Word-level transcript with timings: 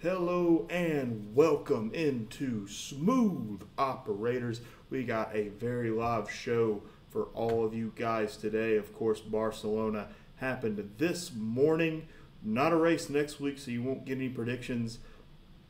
Hello 0.00 0.64
and 0.70 1.34
welcome 1.34 1.92
into 1.92 2.68
Smooth 2.68 3.62
Operators. 3.76 4.60
We 4.90 5.02
got 5.02 5.34
a 5.34 5.48
very 5.48 5.90
live 5.90 6.30
show 6.30 6.82
for 7.10 7.24
all 7.34 7.64
of 7.64 7.74
you 7.74 7.92
guys 7.96 8.36
today. 8.36 8.76
Of 8.76 8.94
course, 8.94 9.18
Barcelona 9.18 10.06
happened 10.36 10.92
this 10.98 11.32
morning. 11.34 12.06
Not 12.44 12.72
a 12.72 12.76
race 12.76 13.10
next 13.10 13.40
week, 13.40 13.58
so 13.58 13.72
you 13.72 13.82
won't 13.82 14.04
get 14.04 14.18
any 14.18 14.28
predictions, 14.28 15.00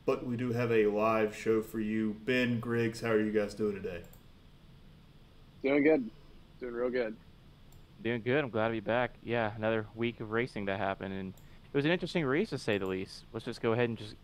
but 0.05 0.23
we 0.23 0.37
do 0.37 0.51
have 0.51 0.71
a 0.71 0.85
live 0.85 1.35
show 1.35 1.63
for 1.63 1.79
you. 1.79 2.17
Ben 2.23 2.59
Griggs, 2.59 3.01
how 3.01 3.09
are 3.09 3.19
you 3.19 3.31
guys 3.31 3.55
doing 3.55 3.81
today? 3.81 4.03
Doing 5.63 5.81
good. 5.81 6.07
Doing 6.59 6.73
real 6.75 6.91
good. 6.91 7.15
Doing 8.03 8.21
good. 8.21 8.43
I'm 8.43 8.51
glad 8.51 8.67
to 8.67 8.73
be 8.73 8.79
back. 8.79 9.15
Yeah, 9.23 9.55
another 9.55 9.87
week 9.95 10.19
of 10.19 10.29
racing 10.29 10.65
that 10.65 10.77
happened, 10.77 11.15
and 11.15 11.33
it 11.71 11.77
was 11.77 11.85
an 11.85 11.91
interesting 11.91 12.25
race 12.25 12.49
to 12.49 12.57
say 12.57 12.77
the 12.77 12.87
least. 12.87 13.25
Let's 13.31 13.45
just 13.45 13.61
go 13.61 13.73
ahead 13.73 13.89
and 13.89 13.97
just 13.97 14.15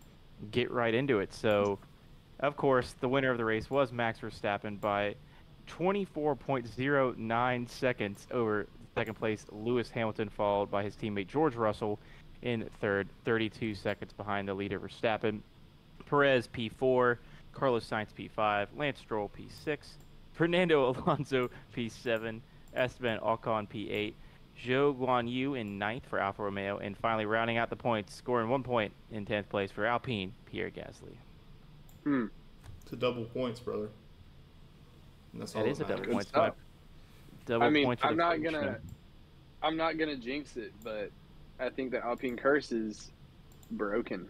get 0.50 0.70
right 0.70 0.94
into 0.94 1.20
it. 1.20 1.32
So, 1.32 1.78
of 2.40 2.56
course, 2.56 2.94
the 3.00 3.08
winner 3.08 3.30
of 3.30 3.38
the 3.38 3.44
race 3.44 3.70
was 3.70 3.92
Max 3.92 4.20
Verstappen 4.20 4.80
by 4.80 5.14
24.09 5.68 7.68
seconds 7.68 8.26
over 8.30 8.66
second 8.94 9.14
place 9.14 9.46
Lewis 9.52 9.90
Hamilton, 9.90 10.28
followed 10.28 10.70
by 10.70 10.82
his 10.82 10.96
teammate 10.96 11.28
George 11.28 11.54
Russell 11.54 11.98
in 12.42 12.68
third, 12.80 13.08
32 13.24 13.74
seconds 13.74 14.12
behind 14.12 14.48
the 14.48 14.54
leader 14.54 14.80
Verstappen. 14.80 15.40
Perez 16.06 16.48
P4, 16.48 17.18
Carlos 17.52 17.88
Sainz 17.88 18.08
P5, 18.16 18.68
Lance 18.76 19.00
Stroll 19.00 19.30
P6, 19.38 19.78
Fernando 20.32 20.90
Alonso 21.06 21.50
P7, 21.76 22.40
Esteban 22.74 23.18
Ocon 23.20 23.68
P8, 23.68 24.14
Zhou 24.64 24.96
Guan 24.98 25.30
Yu 25.30 25.54
in 25.54 25.78
ninth 25.78 26.06
for 26.06 26.18
Alfa 26.18 26.42
Romeo, 26.42 26.78
and 26.78 26.96
finally 26.96 27.26
rounding 27.26 27.56
out 27.58 27.70
the 27.70 27.76
points, 27.76 28.14
scoring 28.14 28.48
one 28.48 28.62
point 28.62 28.92
in 29.10 29.26
10th 29.26 29.48
place 29.48 29.70
for 29.70 29.84
Alpine, 29.86 30.32
Pierre 30.46 30.70
Gasly. 30.70 31.16
Hmm. 32.04 32.26
It's 32.82 32.92
a 32.92 32.96
double 32.96 33.24
points, 33.24 33.60
brother. 33.60 33.88
And 35.32 35.42
that's 35.42 35.54
all 35.54 35.62
That 35.64 35.70
is 35.70 35.80
a 35.80 35.84
double 35.84 36.04
points. 36.04 36.28
stuff. 36.28 36.54
Double 37.44 37.66
I 37.66 37.70
mean, 37.70 37.84
points 37.84 38.02
I'm 38.04 38.16
not 38.16 38.42
gonna, 38.42 38.60
man. 38.62 38.76
I'm 39.62 39.76
not 39.76 39.98
gonna 39.98 40.16
jinx 40.16 40.56
it, 40.56 40.72
but 40.82 41.10
I 41.60 41.68
think 41.68 41.90
the 41.90 42.04
Alpine 42.04 42.36
curse 42.36 42.72
is 42.72 43.10
broken. 43.72 44.28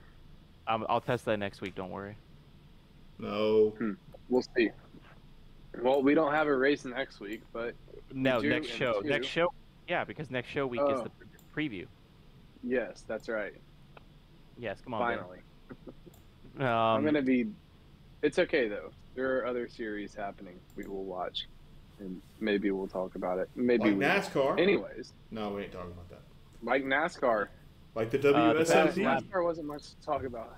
Um, 0.67 0.85
I'll 0.89 1.01
test 1.01 1.25
that 1.27 1.39
next 1.39 1.61
week. 1.61 1.75
Don't 1.75 1.91
worry. 1.91 2.17
No. 3.19 3.73
We'll 4.29 4.45
see. 4.57 4.71
Well, 5.81 6.03
we 6.03 6.15
don't 6.15 6.33
have 6.33 6.47
a 6.49 6.57
race 6.57 6.85
next 6.85 7.21
week, 7.21 7.43
but 7.53 7.75
No, 8.13 8.41
do 8.41 8.49
next 8.49 8.69
show. 8.69 9.01
two. 9.03 9.09
Next 9.09 9.27
show. 9.29 9.53
Yeah, 9.89 10.05
because 10.05 10.31
next 10.31 10.49
show 10.49 10.67
week 10.67 10.81
is 10.83 11.01
Oh. 11.01 11.05
the 11.05 11.11
preview. 11.55 11.87
yes, 12.63 13.05
that's 13.07 13.29
right. 13.29 13.55
Yes, 14.59 14.81
come 14.83 14.95
on. 14.95 15.01
Finally, 15.01 15.39
Um, 16.59 16.65
I'm 16.67 17.05
gonna 17.05 17.21
be. 17.23 17.47
It's 18.23 18.39
okay 18.39 18.67
though. 18.69 18.91
There 19.15 19.37
are 19.39 19.47
other 19.47 19.69
series 19.69 20.15
happening. 20.15 20.59
We 20.75 20.87
will 20.87 21.05
watch, 21.05 21.47
and 22.01 22.21
maybe 22.41 22.71
we'll 22.71 22.89
talk 22.89 23.15
about 23.15 23.39
it. 23.39 23.51
Maybe 23.55 23.91
Like 23.91 23.99
we. 23.99 24.05
NASCAR? 24.05 24.59
Anyways, 24.59 25.13
No, 25.31 25.51
we 25.51 25.65
ain't 25.65 25.73
talking 25.73 25.93
about 25.93 26.09
that. 26.09 26.21
like 26.63 26.83
NASCAR. 26.85 27.49
Like 27.95 28.11
the 28.11 28.19
Uh, 28.19 28.23
the 28.55 28.59
That- 28.61 28.67
fastest 28.69 28.99
WSMP? 28.99 29.05
lap- 29.05 29.23
NASCAR 29.25 29.45
wasn't 29.45 29.67
much 29.69 29.91
to 29.91 29.97
talk 30.03 30.25
about. 30.25 30.57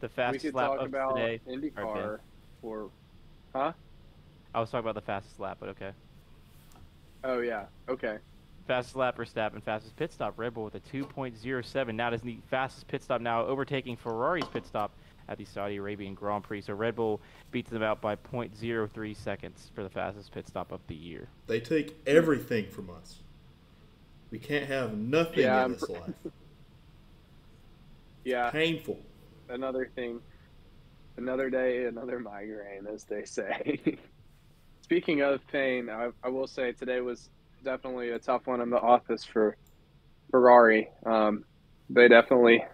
the 0.00 0.06
we 0.08 0.12
fastest 0.12 0.44
could 0.46 0.54
lap 0.54 0.70
talk 0.70 0.80
of 0.80 0.86
about 0.86 1.16
today. 1.16 1.40
IndyCar 1.46 2.18
or. 2.62 2.90
Huh? 3.54 3.72
I 4.54 4.60
was 4.60 4.70
talking 4.70 4.84
about 4.84 4.94
the 4.96 5.06
fastest 5.06 5.38
lap, 5.38 5.58
but 5.60 5.68
okay. 5.70 5.92
Oh 7.24 7.40
yeah. 7.40 7.66
Okay. 7.88 8.18
Fastest 8.66 8.96
lap 8.96 9.16
Verstappen, 9.16 9.62
fastest 9.62 9.96
pit 9.96 10.12
stop 10.12 10.34
Red 10.36 10.54
Bull 10.54 10.64
with 10.64 10.74
a 10.76 10.80
2.07. 10.80 11.94
Now 11.94 12.08
it 12.08 12.14
is 12.14 12.20
the 12.22 12.38
fastest 12.48 12.86
pit 12.86 13.02
stop 13.02 13.20
now, 13.20 13.44
overtaking 13.44 13.96
Ferrari's 13.96 14.46
pit 14.46 14.64
stop 14.64 14.92
at 15.28 15.38
the 15.38 15.44
Saudi 15.44 15.76
Arabian 15.76 16.14
Grand 16.14 16.44
Prix. 16.44 16.60
So 16.62 16.74
Red 16.74 16.94
Bull 16.94 17.20
beats 17.50 17.70
them 17.70 17.82
out 17.82 18.00
by 18.00 18.14
0.03 18.16 19.16
seconds 19.16 19.70
for 19.74 19.82
the 19.82 19.88
fastest 19.90 20.30
pit 20.32 20.46
stop 20.46 20.70
of 20.70 20.80
the 20.86 20.94
year. 20.94 21.26
They 21.48 21.58
take 21.58 21.96
everything 22.06 22.66
from 22.70 22.90
us. 22.90 23.18
We 24.30 24.38
can't 24.38 24.66
have 24.66 24.96
nothing 24.96 25.40
Yeah, 25.40 25.58
in 25.58 25.64
I'm 25.64 25.72
this 25.72 25.84
pr- 25.86 25.92
life. 25.92 26.14
Yeah. 28.24 28.50
Painful. 28.50 28.98
another 29.48 29.90
thing, 29.96 30.20
another 31.16 31.48
day, 31.50 31.86
another 31.86 32.20
migraine, 32.20 32.86
as 32.86 33.04
they 33.04 33.24
say. 33.24 33.80
Speaking 34.90 35.20
of 35.20 35.38
pain, 35.52 35.88
I, 35.88 36.08
I 36.24 36.28
will 36.30 36.48
say 36.48 36.72
today 36.72 37.00
was 37.00 37.30
definitely 37.62 38.10
a 38.10 38.18
tough 38.18 38.48
one 38.48 38.60
in 38.60 38.70
the 38.70 38.80
office 38.80 39.22
for 39.22 39.56
Ferrari. 40.32 40.88
Um, 41.06 41.44
they 41.88 42.08
definitely 42.08 42.64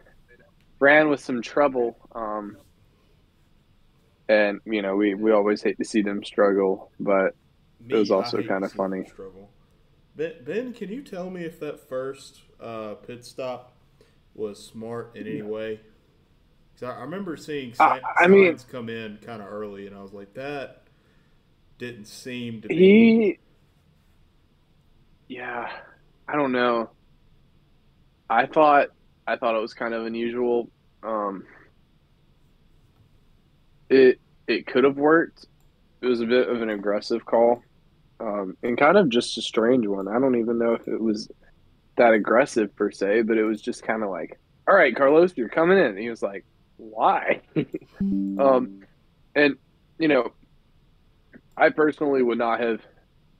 ran 0.80 1.10
with 1.10 1.20
some 1.20 1.42
trouble. 1.42 1.98
Um, 2.14 2.56
and, 4.30 4.60
you 4.64 4.80
know, 4.80 4.96
we, 4.96 5.12
we 5.12 5.30
always 5.32 5.62
hate 5.62 5.76
to 5.76 5.84
see 5.84 6.00
them 6.00 6.24
struggle, 6.24 6.90
but 6.98 7.34
Me, 7.80 7.98
was 7.98 8.10
also 8.10 8.42
kinda 8.42 8.70
funny. 8.70 9.04
Struggle. 9.08 9.50
Ben, 10.16 10.72
can 10.72 10.88
you 10.88 11.02
tell 11.02 11.28
me 11.28 11.44
if 11.44 11.60
that 11.60 11.86
first 11.86 12.40
uh, 12.58 12.94
pit 12.94 13.26
stop 13.26 13.72
was 14.34 14.64
smart 14.64 15.14
in 15.16 15.26
any 15.26 15.42
way? 15.42 15.80
'Cause 16.80 16.88
I, 16.88 16.96
I 16.96 17.02
remember 17.02 17.36
seeing 17.36 17.72
I- 17.78 18.00
Sa- 18.00 18.00
I 18.20 18.26
mean- 18.26 18.54
Sainz 18.54 18.66
come 18.66 18.88
in 18.88 19.18
kind 19.18 19.42
of 19.42 19.52
early, 19.52 19.86
and 19.86 19.94
I 19.94 20.00
was 20.00 20.14
like, 20.14 20.32
that 20.32 20.84
didn't 21.78 22.06
seem 22.06 22.62
to 22.62 22.68
be. 22.68 22.74
He, 22.76 23.38
yeah, 25.28 25.68
I 26.28 26.36
don't 26.36 26.52
know. 26.52 26.90
I 28.28 28.46
thought 28.46 28.88
I 29.26 29.36
thought 29.36 29.56
it 29.56 29.60
was 29.60 29.74
kind 29.74 29.94
of 29.94 30.06
unusual. 30.06 30.70
Um, 31.02 31.44
it 33.88 34.20
it 34.46 34.66
could 34.66 34.84
have 34.84 34.96
worked. 34.96 35.46
It 36.00 36.06
was 36.06 36.20
a 36.20 36.26
bit 36.26 36.48
of 36.48 36.62
an 36.62 36.70
aggressive 36.70 37.24
call, 37.24 37.62
um, 38.20 38.56
and 38.62 38.78
kind 38.78 38.96
of 38.96 39.08
just 39.08 39.36
a 39.38 39.42
strange 39.42 39.86
one. 39.86 40.08
I 40.08 40.18
don't 40.18 40.36
even 40.36 40.58
know 40.58 40.74
if 40.74 40.86
it 40.88 41.00
was 41.00 41.28
that 41.96 42.12
aggressive 42.12 42.74
per 42.76 42.90
se, 42.90 43.22
but 43.22 43.38
it 43.38 43.44
was 43.44 43.60
just 43.60 43.82
kind 43.82 44.02
of 44.02 44.10
like, 44.10 44.38
"All 44.68 44.74
right, 44.74 44.94
Carlos, 44.94 45.32
you're 45.36 45.48
coming 45.48 45.78
in." 45.78 45.86
And 45.86 45.98
he 45.98 46.10
was 46.10 46.22
like, 46.22 46.44
"Why?" 46.76 47.40
um, 48.00 48.84
and 49.34 49.56
you 49.98 50.08
know, 50.08 50.32
I 51.56 51.70
personally 51.70 52.22
would 52.22 52.38
not 52.38 52.60
have 52.60 52.80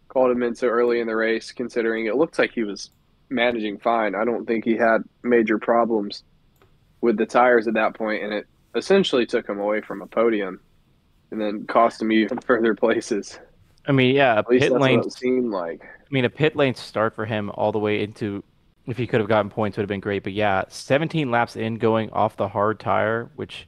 called 0.08 0.30
him 0.30 0.42
in 0.42 0.54
so 0.54 0.68
early 0.68 1.00
in 1.00 1.06
the 1.06 1.16
race, 1.16 1.52
considering 1.52 2.06
it 2.06 2.16
looked 2.16 2.38
like 2.38 2.52
he 2.52 2.64
was 2.64 2.90
managing 3.28 3.78
fine. 3.78 4.14
I 4.14 4.24
don't 4.24 4.46
think 4.46 4.64
he 4.64 4.76
had 4.76 5.02
major 5.22 5.58
problems 5.58 6.22
with 7.00 7.16
the 7.16 7.26
tires 7.26 7.68
at 7.68 7.74
that 7.74 7.94
point, 7.94 8.22
and 8.22 8.32
it 8.32 8.46
essentially 8.74 9.26
took 9.26 9.48
him 9.48 9.58
away 9.58 9.80
from 9.80 10.02
a 10.02 10.06
podium, 10.06 10.60
and 11.30 11.40
then 11.40 11.66
cost 11.66 12.00
him 12.00 12.12
even 12.12 12.38
further 12.46 12.74
places. 12.74 13.38
I 13.86 13.92
mean, 13.92 14.14
yeah, 14.14 14.34
a 14.34 14.38
At 14.38 14.48
pit 14.58 14.72
lane. 14.72 15.08
seemed 15.10 15.50
like. 15.52 15.82
I 15.82 16.08
mean, 16.10 16.24
a 16.24 16.30
pit 16.30 16.56
lane 16.56 16.74
start 16.74 17.14
for 17.14 17.24
him 17.26 17.50
all 17.54 17.72
the 17.72 17.78
way 17.78 18.02
into. 18.02 18.42
If 18.86 18.96
he 18.96 19.06
could 19.08 19.18
have 19.18 19.28
gotten 19.28 19.50
points, 19.50 19.76
would 19.76 19.82
have 19.82 19.88
been 19.88 20.00
great. 20.00 20.22
But 20.22 20.32
yeah, 20.32 20.62
17 20.68 21.30
laps 21.30 21.56
in, 21.56 21.74
going 21.76 22.08
off 22.10 22.36
the 22.36 22.46
hard 22.48 22.78
tire, 22.78 23.28
which 23.34 23.66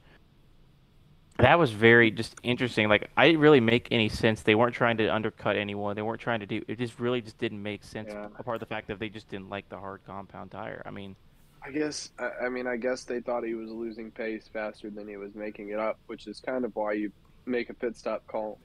that 1.39 1.57
was 1.57 1.71
very 1.71 2.11
just 2.11 2.35
interesting. 2.43 2.89
Like 2.89 3.09
I 3.15 3.25
didn't 3.25 3.41
really 3.41 3.59
make 3.59 3.87
any 3.91 4.09
sense. 4.09 4.41
They 4.41 4.55
weren't 4.55 4.75
trying 4.75 4.97
to 4.97 5.07
undercut 5.07 5.55
anyone. 5.55 5.95
They 5.95 6.01
weren't 6.01 6.21
trying 6.21 6.41
to 6.41 6.45
do. 6.45 6.63
It 6.67 6.77
just 6.77 6.99
really 6.99 7.21
just 7.21 7.37
didn't 7.37 7.61
make 7.61 7.83
sense. 7.83 8.09
Yeah. 8.11 8.27
Apart 8.37 8.55
of 8.55 8.59
the 8.59 8.65
fact 8.65 8.87
that 8.87 8.99
they 8.99 9.09
just 9.09 9.29
didn't 9.29 9.49
like 9.49 9.67
the 9.69 9.77
hard 9.77 10.01
compound 10.05 10.51
tire. 10.51 10.81
I 10.85 10.91
mean, 10.91 11.15
I 11.63 11.71
guess 11.71 12.11
I, 12.19 12.45
I 12.45 12.49
mean 12.49 12.67
I 12.67 12.77
guess 12.77 13.03
they 13.05 13.21
thought 13.21 13.43
he 13.43 13.55
was 13.55 13.69
losing 13.69 14.11
pace 14.11 14.49
faster 14.51 14.89
than 14.89 15.07
he 15.07 15.17
was 15.17 15.33
making 15.35 15.69
it 15.69 15.79
up, 15.79 15.97
which 16.07 16.27
is 16.27 16.39
kind 16.39 16.65
of 16.65 16.75
why 16.75 16.93
you 16.93 17.11
make 17.45 17.69
a 17.69 17.73
pit 17.73 17.97
stop 17.97 18.25
call 18.27 18.59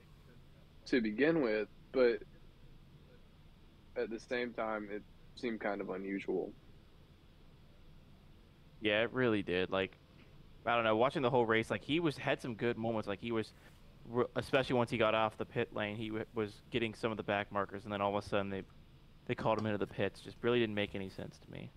to 0.86 1.00
begin 1.00 1.42
with. 1.42 1.68
But 1.92 2.22
at 3.96 4.10
the 4.10 4.18
same 4.18 4.52
time, 4.52 4.88
it 4.90 5.02
seemed 5.36 5.60
kind 5.60 5.80
of 5.80 5.90
unusual. 5.90 6.52
Yeah, 8.80 9.02
it 9.02 9.12
really 9.12 9.42
did. 9.42 9.70
Like, 9.70 9.92
I 10.66 10.74
don't 10.74 10.84
know. 10.84 10.96
Watching 10.96 11.22
the 11.22 11.30
whole 11.30 11.44
race, 11.46 11.70
like 11.70 11.82
he 11.82 12.00
was 12.00 12.16
had 12.16 12.40
some 12.40 12.54
good 12.54 12.78
moments. 12.78 13.06
Like 13.06 13.20
he 13.20 13.32
was, 13.32 13.52
especially 14.36 14.76
once 14.76 14.90
he 14.90 14.96
got 14.98 15.14
off 15.14 15.36
the 15.36 15.44
pit 15.44 15.74
lane, 15.74 15.96
he 15.96 16.08
w- 16.08 16.24
was 16.34 16.62
getting 16.70 16.94
some 16.94 17.10
of 17.10 17.16
the 17.16 17.22
back 17.22 17.52
markers, 17.52 17.84
and 17.84 17.92
then 17.92 18.00
all 18.00 18.16
of 18.16 18.24
a 18.24 18.26
sudden 18.26 18.48
they, 18.50 18.62
they 19.26 19.34
called 19.34 19.58
him 19.58 19.66
into 19.66 19.78
the 19.78 19.86
pits. 19.86 20.20
Just 20.20 20.36
really 20.42 20.58
didn't 20.60 20.74
make 20.74 20.94
any 20.94 21.10
sense 21.10 21.38
to 21.38 21.50
me. 21.50 21.70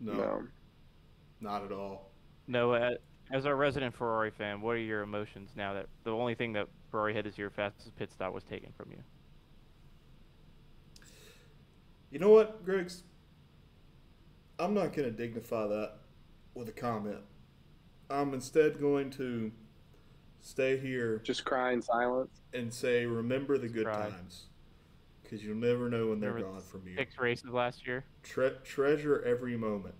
no, 0.00 0.12
No. 0.14 0.42
not 1.40 1.62
at 1.64 1.72
all. 1.72 2.10
No, 2.48 2.72
uh, 2.72 2.90
as 3.30 3.46
our 3.46 3.56
resident 3.56 3.94
Ferrari 3.94 4.30
fan, 4.30 4.60
what 4.60 4.72
are 4.72 4.78
your 4.78 5.02
emotions 5.02 5.50
now 5.56 5.74
that 5.74 5.86
the 6.04 6.10
only 6.12 6.34
thing 6.34 6.52
that 6.54 6.68
Ferrari 6.90 7.14
had 7.14 7.24
this 7.24 7.36
year 7.38 7.50
fastest 7.50 7.94
pit 7.96 8.10
stop 8.12 8.32
was 8.32 8.44
taken 8.44 8.72
from 8.76 8.90
you? 8.90 8.98
You 12.10 12.18
know 12.20 12.30
what, 12.30 12.64
Griggs? 12.64 13.02
I'm 14.58 14.74
not 14.74 14.92
going 14.94 15.10
to 15.10 15.10
dignify 15.10 15.66
that 15.66 15.92
with 16.54 16.68
a 16.68 16.72
comment. 16.72 17.18
I'm 18.10 18.34
instead 18.34 18.80
going 18.80 19.10
to 19.10 19.50
stay 20.40 20.76
here 20.78 21.20
Just 21.24 21.44
cry 21.44 21.72
in 21.72 21.82
silence. 21.82 22.30
and 22.54 22.72
say, 22.72 23.04
remember 23.06 23.58
the 23.58 23.68
good 23.68 23.86
Cry. 23.86 24.10
times. 24.10 24.44
Because 25.22 25.42
you'll 25.44 25.56
never 25.56 25.88
know 25.90 26.08
when 26.08 26.20
they're 26.20 26.34
Remember 26.34 26.54
gone 26.54 26.62
from 26.62 26.86
you. 26.86 26.94
Six 26.96 27.18
races 27.18 27.50
last 27.50 27.84
year. 27.86 28.04
Tre- 28.22 28.54
treasure 28.62 29.22
every 29.26 29.56
moment. 29.56 29.96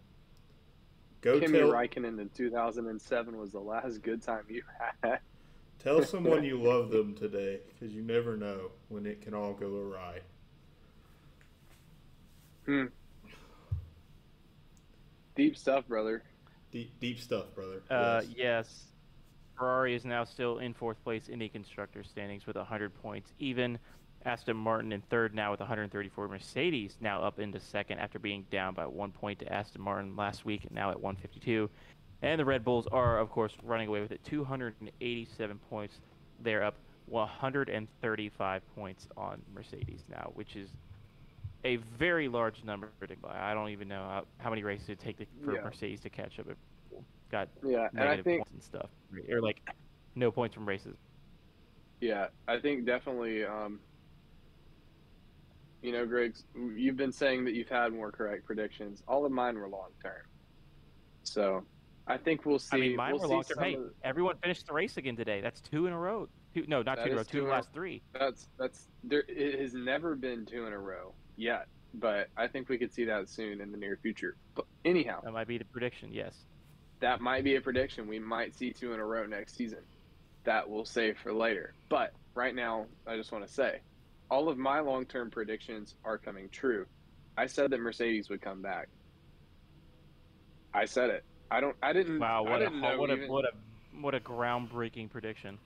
Go 1.20 1.40
Kimi 1.40 1.58
tell 1.58 1.70
Raikkonen 1.70 2.20
in 2.20 2.30
2007 2.36 3.36
was 3.36 3.50
the 3.50 3.58
last 3.58 4.02
good 4.02 4.22
time 4.22 4.44
you 4.48 4.62
had. 5.02 5.18
tell 5.80 6.00
someone 6.04 6.44
you 6.44 6.62
love 6.62 6.90
them 6.90 7.14
today, 7.16 7.58
because 7.68 7.92
you 7.92 8.02
never 8.02 8.36
know 8.36 8.70
when 8.88 9.04
it 9.04 9.20
can 9.20 9.34
all 9.34 9.52
go 9.52 9.74
awry. 9.74 10.20
Hmm. 12.66 12.84
Deep 15.34 15.56
stuff, 15.56 15.88
brother. 15.88 16.22
Deep, 16.76 17.00
deep 17.00 17.18
stuff, 17.18 17.46
brother. 17.54 17.80
Uh, 17.88 18.20
Yes. 18.28 18.36
yes. 18.36 18.84
Ferrari 19.56 19.94
is 19.94 20.04
now 20.04 20.24
still 20.24 20.58
in 20.58 20.74
fourth 20.74 21.02
place 21.02 21.28
in 21.28 21.38
the 21.38 21.48
constructor 21.48 22.04
standings 22.04 22.46
with 22.46 22.56
100 22.56 22.92
points. 23.00 23.32
Even 23.38 23.78
Aston 24.26 24.58
Martin 24.58 24.92
in 24.92 25.00
third 25.00 25.34
now 25.34 25.50
with 25.50 25.60
134. 25.60 26.28
Mercedes 26.28 26.98
now 27.00 27.22
up 27.22 27.38
into 27.38 27.58
second 27.58 27.98
after 27.98 28.18
being 28.18 28.44
down 28.50 28.74
by 28.74 28.84
one 28.84 29.10
point 29.10 29.38
to 29.38 29.50
Aston 29.50 29.80
Martin 29.80 30.14
last 30.16 30.44
week, 30.44 30.70
now 30.70 30.90
at 30.90 31.00
152. 31.00 31.70
And 32.20 32.38
the 32.38 32.44
Red 32.44 32.62
Bulls 32.62 32.86
are, 32.88 33.18
of 33.20 33.30
course, 33.30 33.54
running 33.62 33.88
away 33.88 34.02
with 34.02 34.12
it. 34.12 34.22
287 34.24 35.58
points. 35.70 35.98
They're 36.42 36.62
up 36.62 36.74
135 37.06 38.62
points 38.74 39.08
on 39.16 39.40
Mercedes 39.54 40.04
now, 40.10 40.30
which 40.34 40.56
is 40.56 40.68
a 41.64 41.76
very 41.98 42.28
large 42.28 42.62
number. 42.64 42.90
to- 43.06 43.16
buy. 43.16 43.34
I 43.40 43.54
don't 43.54 43.70
even 43.70 43.88
know 43.88 44.02
how, 44.02 44.24
how 44.38 44.50
many 44.50 44.62
races 44.62 44.88
it 44.90 44.98
take 45.00 45.16
to, 45.18 45.26
for 45.44 45.54
Yeah. 45.54 45.62
Mercedes 45.62 46.00
to 46.00 46.10
catch 46.10 46.38
up. 46.38 46.48
It 46.48 46.56
got 47.30 47.48
Yeah, 47.64 47.88
and 47.92 48.08
I 48.08 48.22
think 48.22 48.44
points 48.44 48.52
and 48.52 48.62
stuff, 48.62 48.90
or 49.30 49.40
like 49.40 49.60
no 50.14 50.30
points 50.30 50.54
from 50.54 50.66
races. 50.66 50.96
Yeah, 52.00 52.26
I 52.46 52.58
think 52.58 52.84
definitely. 52.84 53.44
Um, 53.44 53.80
you 55.82 55.92
know, 55.92 56.06
Greg, 56.06 56.34
you've 56.74 56.96
been 56.96 57.12
saying 57.12 57.44
that 57.44 57.54
you've 57.54 57.68
had 57.68 57.92
more 57.92 58.10
correct 58.10 58.44
predictions. 58.44 59.02
All 59.06 59.24
of 59.24 59.32
mine 59.32 59.58
were 59.58 59.68
long 59.68 59.90
term, 60.02 60.22
so 61.22 61.64
I 62.06 62.16
think 62.16 62.44
we'll 62.44 62.58
see. 62.58 62.76
I 62.76 62.80
mean, 62.80 62.96
mine 62.96 63.12
we'll 63.12 63.22
were 63.22 63.28
long 63.28 63.44
term. 63.44 63.62
Hey, 63.62 63.76
everyone 64.02 64.36
finished 64.38 64.66
the 64.66 64.72
race 64.72 64.96
again 64.96 65.16
today. 65.16 65.40
That's 65.40 65.60
two 65.60 65.86
in 65.86 65.92
a 65.92 65.98
row. 65.98 66.28
Two, 66.54 66.64
no, 66.66 66.82
not 66.82 66.96
That 66.96 67.04
two 67.04 67.10
in 67.10 67.12
a 67.12 67.16
row. 67.16 67.22
Two 67.22 67.30
two 67.30 67.38
of 67.38 67.44
in 67.44 67.48
the 67.48 67.54
last 67.54 67.72
three. 67.72 68.02
That's 68.18 68.48
that's 68.58 68.88
there. 69.04 69.24
It 69.28 69.60
has 69.60 69.74
never 69.74 70.16
been 70.16 70.46
two 70.46 70.66
in 70.66 70.72
a 70.72 70.78
row 70.78 71.12
yet, 71.36 71.66
but 71.94 72.28
I 72.36 72.46
think 72.48 72.68
we 72.68 72.78
could 72.78 72.92
see 72.92 73.04
that 73.04 73.28
soon 73.28 73.60
in 73.60 73.70
the 73.70 73.78
near 73.78 73.98
future. 74.02 74.36
But 74.54 74.66
anyhow, 74.84 75.20
That 75.22 75.32
might 75.32 75.48
be 75.48 75.58
the 75.58 75.64
prediction. 75.64 76.12
Yes. 76.12 76.44
That 77.00 77.20
might 77.20 77.44
be 77.44 77.56
a 77.56 77.60
prediction. 77.60 78.06
We 78.06 78.18
might 78.18 78.54
see 78.54 78.72
two 78.72 78.92
in 78.92 79.00
a 79.00 79.04
row 79.04 79.26
next 79.26 79.56
season. 79.56 79.80
That 80.44 80.68
we'll 80.68 80.84
save 80.84 81.18
for 81.18 81.32
later. 81.32 81.74
But 81.88 82.12
right 82.34 82.54
now, 82.54 82.86
I 83.06 83.16
just 83.16 83.32
want 83.32 83.46
to 83.46 83.52
say, 83.52 83.80
all 84.30 84.48
of 84.48 84.58
my 84.58 84.80
long-term 84.80 85.30
predictions 85.30 85.94
are 86.04 86.18
coming 86.18 86.48
true. 86.50 86.86
I 87.36 87.46
said 87.46 87.70
that 87.70 87.80
Mercedes 87.80 88.28
would 88.30 88.40
come 88.40 88.62
back. 88.62 88.88
I 90.72 90.84
said 90.84 91.10
it. 91.10 91.24
I 91.50 91.60
don't. 91.60 91.76
I 91.82 91.92
didn't. 91.92 92.18
Wow. 92.18 92.44
What 92.44 92.62
a 92.62 92.66
didn't 92.66 92.80
know 92.80 92.98
what 92.98 93.10
a 93.10 93.16
what 93.26 93.44
a 93.44 93.50
what 94.00 94.14
a 94.14 94.20
groundbreaking 94.20 95.10
prediction. 95.10 95.58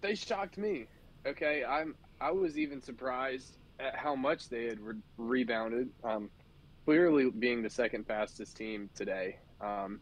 they 0.00 0.14
shocked 0.14 0.58
me. 0.58 0.86
Okay, 1.26 1.64
I'm. 1.64 1.94
I 2.20 2.30
was 2.30 2.58
even 2.58 2.80
surprised 2.82 3.56
at 3.80 3.96
how 3.96 4.14
much 4.14 4.48
they 4.48 4.64
had 4.66 4.80
re- 4.80 4.94
rebounded. 5.16 5.90
Um, 6.02 6.30
clearly, 6.84 7.30
being 7.30 7.62
the 7.62 7.70
second 7.70 8.06
fastest 8.06 8.56
team 8.56 8.90
today, 8.94 9.38
um, 9.60 10.00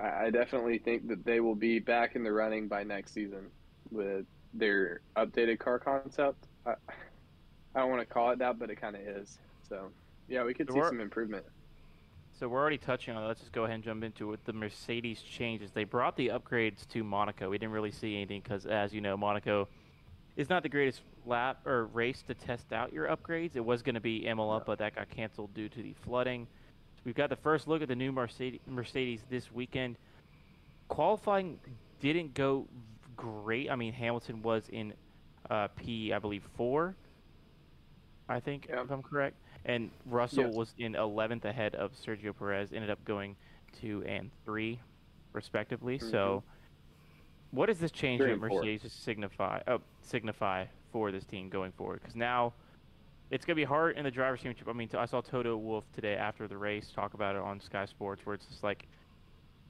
I, 0.00 0.30
definitely 0.30 0.78
think 0.78 1.08
that 1.08 1.24
they 1.24 1.40
will 1.40 1.54
be 1.54 1.78
back 1.78 2.14
in 2.14 2.22
the 2.22 2.32
running 2.32 2.68
by 2.68 2.84
next 2.84 3.14
season 3.14 3.46
with 3.90 4.26
their 4.54 5.00
updated 5.16 5.58
car 5.58 5.78
concept. 5.78 6.46
I, 6.64 6.74
I 7.74 7.80
don't 7.80 7.90
want 7.90 8.00
to 8.02 8.06
call 8.06 8.30
it 8.30 8.38
that, 8.38 8.58
but 8.58 8.70
it 8.70 8.80
kind 8.80 8.94
of 8.94 9.02
is. 9.02 9.38
So, 9.68 9.90
yeah, 10.28 10.44
we 10.44 10.54
could 10.54 10.68
So 10.68 10.74
see 10.74 10.82
some 10.82 11.00
improvement. 11.00 11.44
So 12.38 12.48
we're 12.48 12.60
already 12.60 12.78
touching 12.78 13.16
on 13.16 13.24
it. 13.24 13.26
Let's 13.26 13.40
just 13.40 13.52
go 13.52 13.64
ahead 13.64 13.74
and 13.74 13.84
jump 13.84 14.04
into 14.04 14.32
it. 14.32 14.44
The 14.44 14.52
Mercedes 14.52 15.20
changes. 15.22 15.72
They 15.72 15.82
brought 15.82 16.16
the 16.16 16.28
upgrades 16.28 16.86
to 16.90 17.02
Monaco. 17.02 17.50
We 17.50 17.58
didn't 17.58 17.72
really 17.72 17.90
see 17.90 18.14
anything 18.14 18.40
because, 18.42 18.64
as 18.66 18.92
you 18.94 19.00
know, 19.00 19.16
Monaco 19.16 19.66
is 20.36 20.48
not 20.48 20.62
the 20.62 20.68
greatest 20.68 21.02
lap 21.26 21.66
or 21.66 21.86
race 21.86 22.22
to 22.28 22.34
test 22.34 22.72
out 22.72 22.92
your 22.92 23.08
upgrades. 23.08 23.56
It 23.56 23.64
was 23.64 23.82
going 23.82 23.96
to 23.96 24.00
be 24.00 24.26
Imola, 24.26 24.58
No. 24.58 24.64
but 24.64 24.78
that 24.78 24.94
got 24.94 25.10
canceled 25.10 25.52
due 25.52 25.68
to 25.68 25.82
the 25.82 25.94
flooding. 26.04 26.46
We've 27.08 27.14
got 27.14 27.30
the 27.30 27.36
first 27.36 27.66
look 27.66 27.80
at 27.80 27.88
the 27.88 27.96
new 27.96 28.12
Mercedes, 28.12 28.60
Mercedes 28.66 29.22
this 29.30 29.50
weekend. 29.50 29.96
Qualifying 30.88 31.58
didn't 32.00 32.34
go 32.34 32.68
great. 33.16 33.70
I 33.70 33.76
mean, 33.76 33.94
Hamilton 33.94 34.42
was 34.42 34.68
in 34.68 34.92
uh, 35.48 35.68
P, 35.68 36.12
I 36.12 36.18
believe, 36.18 36.42
four. 36.54 36.94
I 38.28 38.40
think, 38.40 38.66
Yeah. 38.68 38.82
if 38.82 38.90
I'm 38.90 39.02
correct. 39.02 39.36
And 39.64 39.90
Russell 40.04 40.44
Yes. 40.48 40.54
was 40.54 40.74
in 40.76 40.96
11th 40.96 41.46
ahead 41.46 41.74
of 41.76 41.92
Sergio 41.94 42.36
Perez, 42.38 42.74
ended 42.74 42.90
up 42.90 43.02
going 43.06 43.36
two 43.72 44.04
and 44.04 44.30
three, 44.44 44.78
respectively. 45.32 45.98
So, 45.98 46.42
what 47.52 47.66
does 47.66 47.78
this 47.78 47.90
change 47.90 48.20
at. 48.20 48.38
Mercedes 48.38 48.92
signify? 48.92 49.62
Oh, 49.66 49.80
signify 50.02 50.66
for 50.92 51.10
this 51.10 51.24
team 51.24 51.48
going 51.48 51.72
forward? 51.72 52.00
Because 52.02 52.16
now 52.16 52.52
it's 53.30 53.44
gonna 53.44 53.56
be 53.56 53.64
hard 53.64 53.96
in 53.96 54.04
the 54.04 54.10
drivers' 54.10 54.40
championship. 54.40 54.68
I 54.68 54.72
mean, 54.72 54.88
I 54.96 55.06
saw 55.06 55.20
Toto 55.20 55.56
Wolff 55.56 55.84
today 55.92 56.14
after 56.14 56.48
the 56.48 56.56
race 56.56 56.90
talk 56.94 57.14
about 57.14 57.36
it 57.36 57.42
on 57.42 57.60
Sky 57.60 57.84
Sports, 57.84 58.24
where 58.24 58.34
it's 58.34 58.46
just 58.46 58.62
like 58.62 58.86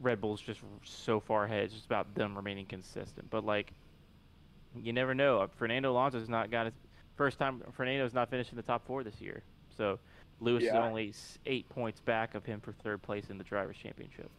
Red 0.01 0.21
Bull's 0.21 0.41
just 0.41 0.61
so 0.85 1.21
far 1.21 1.45
ahead. 1.45 1.65
It's 1.65 1.75
just 1.75 1.87
about 1.87 2.15
them 2.15 2.37
remaining 2.37 2.67
consistent. 2.67 3.29
But 3.31 3.45
like, 3.45 3.73
you 4.81 4.93
never 4.93 5.15
know. 5.15 5.47
Fernando 5.57 5.93
Alonso's 5.93 6.29
not 6.29 6.51
got 6.51 6.67
his 6.67 6.75
first 7.17 7.39
time. 7.39 7.63
Fernando's 7.73 8.15
not 8.15 8.31
finishing 8.31 8.57
the 8.57 8.63
top 8.63 8.87
four 8.87 9.03
this 9.03 9.21
year. 9.21 9.43
So 9.77 9.99
Lewis 10.41 10.65
is 10.65 10.71
only 10.71 11.13
eight 11.47 11.69
points 11.69 12.01
back 12.01 12.35
of 12.35 12.45
him 12.45 12.61
for 12.61 12.73
third 12.73 13.03
place 13.03 13.31
in 13.31 13.39
the 13.39 13.45
drivers' 13.45 13.77
championship. 13.77 14.31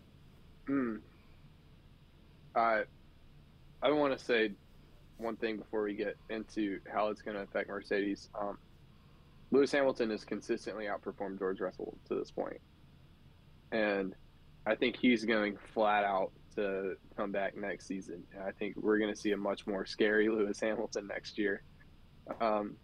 Mm. 0.68 1.00
I 2.56 2.84
I 3.82 3.92
want 3.92 4.18
to 4.18 4.24
say 4.24 4.52
one 5.18 5.36
thing 5.36 5.58
before 5.58 5.84
we 5.84 5.94
get 5.94 6.16
into 6.30 6.80
how 6.92 7.10
it's 7.10 7.22
going 7.22 7.36
to 7.36 7.44
affect 7.44 7.70
Mercedes. 7.70 8.30
Um, 8.40 8.58
Lewis 9.52 9.72
Hamilton 9.72 10.12
has 10.12 10.24
consistently 10.24 10.86
outperformed 10.86 11.40
George 11.40 11.60
Russell 11.60 11.98
to 12.08 12.16
this 12.16 12.32
point. 12.32 12.62
and 13.72 14.16
I 14.66 14.76
think 14.76 14.98
he's 14.98 15.26
going 15.26 15.58
flat 15.74 16.04
out 16.04 16.32
to 16.56 16.96
come 17.16 17.32
back 17.32 17.56
next 17.58 17.88
season. 17.88 18.24
I 18.46 18.52
think 18.52 18.76
we're 18.78 19.00
going 19.00 19.14
to 19.14 19.20
see 19.20 19.32
a 19.32 19.38
much 19.38 19.66
more 19.66 19.86
scary 19.86 20.30
Lewis 20.30 20.60
Hamilton 20.60 21.08
next 21.08 21.38
year. 21.38 21.64
Um, 22.40 22.76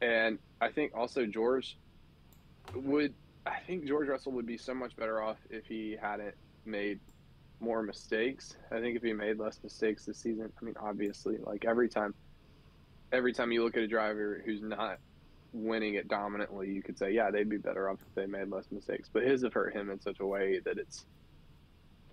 and 0.00 0.38
I 0.60 0.68
think 0.70 0.92
also 0.94 1.26
George 1.26 1.78
would. 2.74 3.14
I 3.46 3.60
think 3.66 3.86
George 3.86 4.08
Russell 4.08 4.32
would 4.32 4.46
be 4.46 4.58
so 4.58 4.74
much 4.74 4.94
better 4.94 5.22
off 5.22 5.38
if 5.48 5.66
he 5.66 5.96
hadn't 6.00 6.34
made 6.66 7.00
more 7.60 7.82
mistakes. 7.82 8.56
I 8.70 8.78
think 8.80 8.96
if 8.96 9.02
he 9.02 9.12
made 9.12 9.38
less 9.38 9.58
mistakes 9.62 10.04
this 10.04 10.18
season, 10.18 10.52
I 10.60 10.64
mean, 10.64 10.74
obviously, 10.78 11.38
like 11.38 11.64
every 11.64 11.88
time, 11.88 12.14
every 13.10 13.32
time 13.32 13.50
you 13.50 13.64
look 13.64 13.76
at 13.76 13.82
a 13.82 13.88
driver 13.88 14.42
who's 14.44 14.62
not 14.62 14.98
winning 15.52 15.94
it 15.94 16.08
dominantly, 16.08 16.70
you 16.70 16.82
could 16.82 16.98
say, 16.98 17.12
yeah, 17.12 17.30
they'd 17.30 17.48
be 17.48 17.56
better 17.56 17.88
off 17.88 17.98
if 18.06 18.14
they 18.14 18.26
made 18.26 18.50
less 18.50 18.66
mistakes. 18.70 19.08
But 19.12 19.24
his 19.24 19.42
have 19.42 19.52
hurt 19.52 19.72
him 19.72 19.90
in 19.90 20.00
such 20.00 20.20
a 20.20 20.26
way 20.26 20.60
that 20.64 20.78
it's 20.78 21.06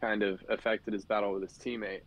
kind 0.01 0.23
of 0.23 0.43
affected 0.49 0.93
his 0.93 1.05
battle 1.05 1.33
with 1.33 1.43
his 1.43 1.57
teammate. 1.57 2.01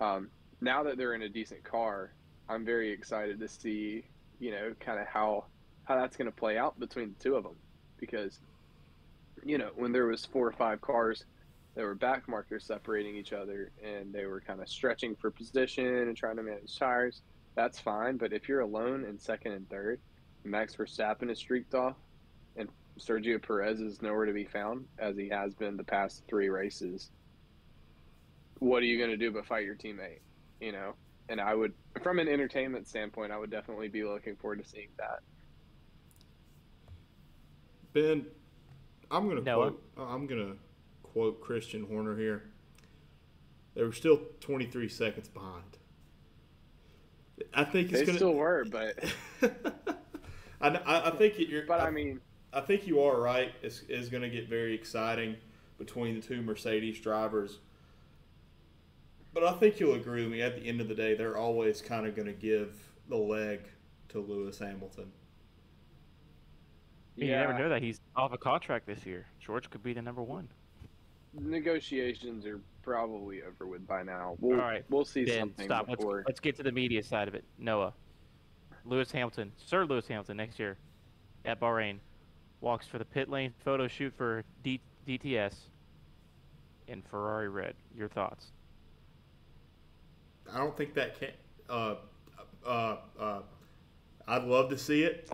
Um, 0.00 0.28
now 0.60 0.82
that 0.84 0.96
they're 0.96 1.14
in 1.14 1.22
a 1.22 1.28
decent 1.28 1.64
car, 1.64 2.12
I'm 2.48 2.64
very 2.64 2.90
excited 2.90 3.40
to 3.40 3.48
see, 3.48 4.04
you 4.38 4.50
know, 4.50 4.74
kind 4.80 5.00
of 5.00 5.06
how 5.06 5.44
how 5.84 5.94
that's 5.94 6.16
going 6.16 6.26
to 6.26 6.36
play 6.36 6.58
out 6.58 6.78
between 6.80 7.14
the 7.16 7.22
two 7.22 7.36
of 7.36 7.44
them, 7.44 7.54
because, 7.98 8.40
you 9.44 9.56
know, 9.56 9.70
when 9.76 9.92
there 9.92 10.06
was 10.06 10.24
four 10.24 10.48
or 10.48 10.52
five 10.52 10.80
cars 10.80 11.24
there 11.76 11.86
were 11.86 11.94
back 11.94 12.26
markers 12.26 12.64
separating 12.64 13.16
each 13.16 13.34
other 13.34 13.70
and 13.84 14.12
they 14.12 14.24
were 14.24 14.40
kind 14.40 14.60
of 14.60 14.68
stretching 14.68 15.14
for 15.14 15.30
position 15.30 15.86
and 15.86 16.16
trying 16.16 16.36
to 16.36 16.42
manage 16.42 16.76
tires. 16.76 17.20
That's 17.54 17.78
fine, 17.78 18.16
but 18.16 18.32
if 18.32 18.48
you're 18.48 18.60
alone 18.60 19.04
in 19.04 19.18
second 19.18 19.52
and 19.52 19.68
third, 19.68 20.00
Max 20.46 20.74
Verstappen 20.76 21.30
is 21.30 21.38
streaked 21.38 21.74
off 21.74 21.96
and 22.56 22.68
Sergio 22.98 23.40
Perez 23.40 23.80
is 23.80 24.00
nowhere 24.02 24.24
to 24.26 24.32
be 24.32 24.44
found 24.44 24.86
as 24.98 25.16
he 25.16 25.28
has 25.28 25.54
been 25.54 25.76
the 25.76 25.84
past 25.84 26.22
three 26.28 26.48
races. 26.48 27.10
What 28.58 28.82
are 28.82 28.86
you 28.86 28.96
going 28.98 29.10
to 29.10 29.16
do 29.18 29.30
but 29.30 29.44
fight 29.46 29.64
your 29.64 29.74
teammate? 29.74 30.20
You 30.60 30.72
know, 30.72 30.94
and 31.28 31.40
I 31.40 31.54
would, 31.54 31.74
from 32.02 32.18
an 32.18 32.28
entertainment 32.28 32.88
standpoint, 32.88 33.32
I 33.32 33.38
would 33.38 33.50
definitely 33.50 33.88
be 33.88 34.04
looking 34.04 34.36
forward 34.36 34.62
to 34.62 34.68
seeing 34.68 34.88
that. 34.98 35.18
Ben, 37.92 38.26
I'm 39.10 39.28
gonna 39.28 39.40
Noah? 39.42 39.70
quote. 39.72 39.82
uh, 39.98 40.02
I'm 40.04 40.26
gonna 40.26 40.54
quote 41.02 41.40
Christian 41.40 41.86
Horner 41.86 42.16
here. 42.16 42.44
They 43.74 43.82
were 43.82 43.92
still 43.92 44.20
23 44.40 44.88
seconds 44.88 45.28
behind. 45.28 45.78
I 47.52 47.64
think 47.64 47.90
it's 47.90 48.00
They 48.00 48.06
gonna. 48.06 48.18
still 48.18 48.34
were, 48.34 48.64
but 48.70 48.98
I, 50.60 50.68
I, 50.68 51.08
I 51.08 51.10
think 51.10 51.38
it, 51.38 51.48
you're. 51.48 51.66
but 51.66 51.80
I 51.80 51.90
mean, 51.90 52.20
I 52.52 52.60
think 52.60 52.86
you 52.86 53.00
are 53.00 53.20
right. 53.20 53.52
It's, 53.62 53.82
it's 53.88 54.08
going 54.08 54.22
to 54.22 54.30
get 54.30 54.48
very 54.48 54.74
exciting 54.74 55.36
between 55.78 56.14
the 56.14 56.26
two 56.26 56.42
Mercedes 56.42 57.00
drivers. 57.00 57.58
But 59.34 59.44
I 59.44 59.52
think 59.52 59.78
you'll 59.78 59.94
agree 59.94 60.22
with 60.22 60.32
me. 60.32 60.40
At 60.40 60.56
the 60.56 60.66
end 60.66 60.80
of 60.80 60.88
the 60.88 60.94
day, 60.94 61.14
they're 61.14 61.36
always 61.36 61.82
kind 61.82 62.06
of 62.06 62.16
going 62.16 62.26
to 62.26 62.32
give 62.32 62.74
the 63.08 63.16
leg 63.16 63.60
to 64.08 64.20
Lewis 64.20 64.58
Hamilton. 64.58 65.12
Yeah. 67.16 67.24
You 67.24 67.32
never 67.32 67.58
know 67.58 67.68
that 67.68 67.82
he's 67.82 68.00
off 68.14 68.32
a 68.32 68.38
contract 68.38 68.86
this 68.86 69.04
year. 69.04 69.26
George 69.38 69.68
could 69.70 69.82
be 69.82 69.92
the 69.92 70.02
number 70.02 70.22
one. 70.22 70.48
negotiations 71.34 72.46
are 72.46 72.60
probably 72.82 73.42
over 73.42 73.66
with 73.66 73.86
by 73.86 74.02
now. 74.02 74.36
We'll, 74.40 74.58
All 74.58 74.66
right, 74.66 74.84
we'll 74.88 75.04
see 75.04 75.24
Ben, 75.24 75.40
something 75.40 75.66
stop. 75.66 75.86
Let's, 75.88 76.04
let's 76.26 76.40
get 76.40 76.56
to 76.56 76.62
the 76.62 76.72
media 76.72 77.02
side 77.02 77.28
of 77.28 77.34
it. 77.34 77.44
Noah, 77.58 77.92
Lewis 78.86 79.10
Hamilton, 79.10 79.52
Sir 79.56 79.84
Lewis 79.84 80.06
Hamilton, 80.06 80.36
next 80.36 80.58
year 80.58 80.76
at 81.44 81.60
Bahrain, 81.60 81.98
walks 82.60 82.86
for 82.86 82.98
the 82.98 83.04
pit 83.04 83.28
lane 83.28 83.52
photo 83.64 83.88
shoot 83.88 84.12
for 84.16 84.44
D- 84.62 84.80
DTS 85.06 85.54
in 86.88 87.02
Ferrari 87.02 87.48
red. 87.48 87.74
Your 87.96 88.08
thoughts? 88.08 88.46
I 90.52 90.58
don't 90.58 90.76
think 90.76 90.94
that 90.94 91.18
can. 91.18 91.30
Uh, 91.68 91.96
uh, 92.64 92.96
uh, 93.18 93.40
I'd 94.28 94.44
love 94.44 94.70
to 94.70 94.78
see 94.78 95.02
it. 95.02 95.30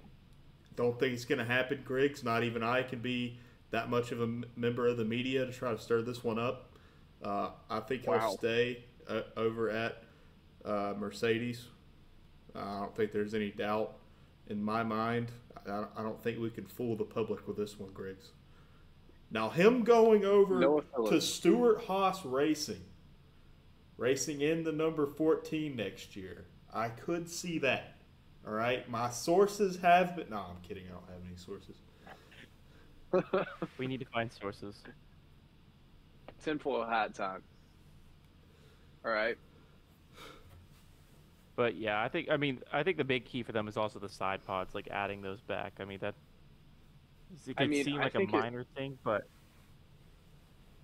Don't 0.77 0.99
think 0.99 1.13
it's 1.13 1.25
going 1.27 1.39
to 1.39 1.45
happen, 1.45 1.83
Griggs. 1.85 2.25
Not 2.25 2.45
even 2.45 2.63
I 2.63 2.83
can 2.83 3.01
be 3.01 3.39
that 3.71 3.91
much 3.91 4.11
of 4.13 4.21
a 4.21 4.25
m- 4.25 4.45
member 4.57 4.87
of 4.87 4.97
the 4.97 5.05
media 5.05 5.45
to 5.45 5.53
try 5.53 5.71
to 5.73 5.79
stir 5.79 6.03
this 6.03 6.25
one 6.25 6.39
up. 6.39 6.71
Uh, 7.23 7.51
I 7.71 7.81
think 7.81 8.03
he'll 8.03 8.13
stay 8.39 8.85
uh, 9.09 9.21
over 9.37 9.71
at 9.71 10.03
uh, 10.65 10.95
Mercedes. 10.99 11.67
I 12.55 12.81
don't 12.81 12.95
think 12.95 13.13
there's 13.13 13.35
any 13.35 13.51
doubt 13.51 13.95
in 14.49 14.63
my 14.63 14.83
mind. 14.83 15.33
I, 15.69 15.85
I 15.97 16.03
don't 16.03 16.23
think 16.23 16.39
we 16.39 16.51
can 16.51 16.67
fool 16.67 16.97
the 16.97 17.05
public 17.05 17.47
with 17.47 17.57
this 17.57 17.79
one, 17.79 17.91
Griggs. 17.93 18.31
Now, 19.31 19.49
him 19.49 19.83
going 19.83 20.25
over 20.25 20.59
Noah 20.59 20.83
to 20.83 20.87
Phillips. 20.95 21.27
Stewart 21.27 21.85
Haas 21.85 22.25
Racing, 22.25 22.85
racing 23.97 24.43
in 24.43 24.63
the 24.63 24.73
number 24.73 25.07
14 25.07 25.75
next 25.75 26.17
year, 26.17 26.45
I 26.73 26.89
could 26.89 27.31
see 27.31 27.59
that. 27.61 27.97
All 28.47 28.53
right, 28.53 28.89
my 28.91 29.09
sources 29.09 29.77
have 29.79 30.17
been. 30.17 30.29
No, 30.31 30.39
I'm 30.39 30.61
kidding. 30.63 30.85
I 30.89 30.93
don't 30.93 31.09
have 31.09 31.23
any 31.27 31.37
sources. 31.37 31.77
We 33.79 33.87
need 33.87 34.01
to 34.01 34.07
find 34.07 34.33
sources. 34.33 34.83
Tinfoil 36.43 36.87
hat 36.87 37.15
time. 37.15 37.43
All 39.05 39.13
right. 39.13 39.37
But 41.57 41.77
yeah, 41.77 42.03
I 42.03 42.09
think 42.09 42.31
I 42.31 42.37
mean 42.37 42.61
I 42.73 42.83
think 42.83 42.97
the 42.97 43.05
big 43.05 43.25
key 43.27 43.43
for 43.43 43.53
them 43.53 43.69
is 43.69 43.77
also 43.77 43.99
the 43.99 44.09
side 44.09 44.45
pods, 44.45 44.75
like 44.75 44.89
adding 44.91 45.21
those 45.23 45.41
back. 45.43 45.75
I 45.81 45.85
mean 45.85 45.99
that 46.01 46.15
it 47.47 47.55
I 47.57 47.63
could 47.63 47.71
mean, 47.71 47.85
seem 47.85 47.97
like 47.97 48.15
a 48.15 48.19
think 48.19 48.33
it- 48.33 48.37
minor 48.37 48.65
thing, 48.77 48.99
but 49.05 49.23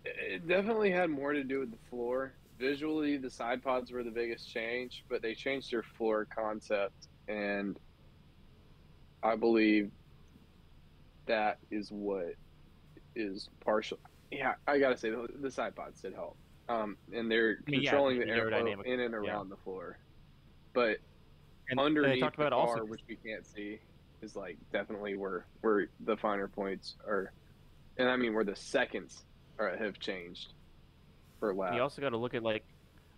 It 0.04 0.46
definitely 0.46 0.90
had 0.90 1.10
more 1.10 1.32
to 1.32 1.44
do 1.44 1.60
with 1.60 1.70
the 1.70 1.78
floor. 1.90 2.34
Visually, 2.58 3.16
the 3.18 3.30
side 3.30 3.62
pods 3.62 3.92
were 3.92 4.02
the 4.02 4.10
biggest 4.10 4.48
change, 4.50 5.04
but 5.08 5.22
they 5.22 5.34
changed 5.34 5.70
their 5.70 5.82
floor 5.82 6.26
concept, 6.26 7.08
and 7.28 7.78
I 9.22 9.36
believe 9.36 9.92
that 11.26 11.58
is 11.70 11.90
what 11.92 12.34
is 13.14 13.48
partial. 13.60 13.98
Yeah, 14.30 14.54
I 14.66 14.78
gotta 14.78 14.96
say 14.96 15.10
the, 15.10 15.28
the 15.40 15.50
side 15.50 15.76
pods 15.76 16.00
did 16.00 16.14
help, 16.14 16.36
um, 16.68 16.96
and 17.12 17.30
they're 17.30 17.58
I 17.66 17.70
mean, 17.70 17.82
yeah, 17.82 17.90
controlling 17.90 18.18
the 18.18 18.26
the 18.26 18.30
airflow 18.32 18.62
aerodynamic, 18.62 18.84
in 18.86 19.00
and 19.00 19.12
yeah. 19.12 19.18
around 19.30 19.50
the 19.50 19.56
floor. 19.56 19.98
But 20.78 20.98
and 21.70 21.80
uh, 21.80 21.82
underneath 21.82 22.14
they 22.14 22.20
talked 22.20 22.36
the 22.36 22.46
about 22.46 22.52
car, 22.52 22.76
also 22.76 22.84
which 22.84 23.00
we 23.08 23.16
can't 23.16 23.44
see, 23.44 23.80
is 24.22 24.36
like 24.36 24.56
definitely 24.72 25.16
where 25.16 25.44
where 25.60 25.88
the 26.04 26.16
finer 26.16 26.46
points 26.46 26.94
are, 27.04 27.32
and 27.96 28.08
I 28.08 28.14
mean 28.14 28.32
where 28.32 28.44
the 28.44 28.54
seconds 28.54 29.24
are, 29.58 29.76
have 29.76 29.98
changed 29.98 30.52
for 31.40 31.52
lap. 31.52 31.74
You 31.74 31.82
also 31.82 32.00
got 32.00 32.10
to 32.10 32.16
look 32.16 32.34
at 32.34 32.44
like 32.44 32.62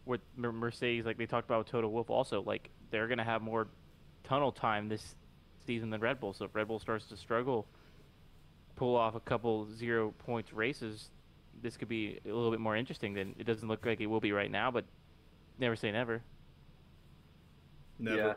with 0.07 0.23
Mercedes, 0.39 1.05
like 1.05 1.19
they 1.19 1.27
talked 1.27 1.47
about 1.47 1.59
with 1.59 1.67
Toto 1.67 1.89
Wolff. 1.89 2.09
Also, 2.09 2.43
like 2.43 2.71
they're 2.91 3.09
gonna 3.09 3.25
have 3.25 3.43
more 3.43 3.69
tunnel 4.25 4.53
time 4.53 4.89
this 4.89 5.15
season 5.67 5.91
than 5.91 6.01
Red 6.01 6.19
Bull. 6.19 6.33
So 6.33 6.47
if 6.47 6.55
Red 6.55 6.67
Bull 6.67 6.79
starts 6.79 7.05
to 7.09 7.17
struggle, 7.19 7.67
pull 8.75 8.97
off 8.97 9.15
a 9.15 9.21
couple 9.21 9.69
zero 9.77 10.15
points 10.17 10.55
races, 10.55 11.11
this 11.63 11.77
could 11.77 11.89
be 11.89 12.21
a 12.25 12.29
little 12.29 12.51
bit 12.51 12.61
more 12.61 12.75
interesting 12.75 13.13
than 13.13 13.35
it 13.39 13.45
doesn't 13.45 13.69
look 13.69 13.85
like 13.85 14.01
it 14.01 14.07
will 14.07 14.19
be 14.19 14.33
right 14.33 14.51
now. 14.51 14.71
But 14.71 14.87
never 15.59 15.77
say 15.77 15.93
never. 15.93 16.23
Never. 18.01 18.17
Yeah. 18.17 18.35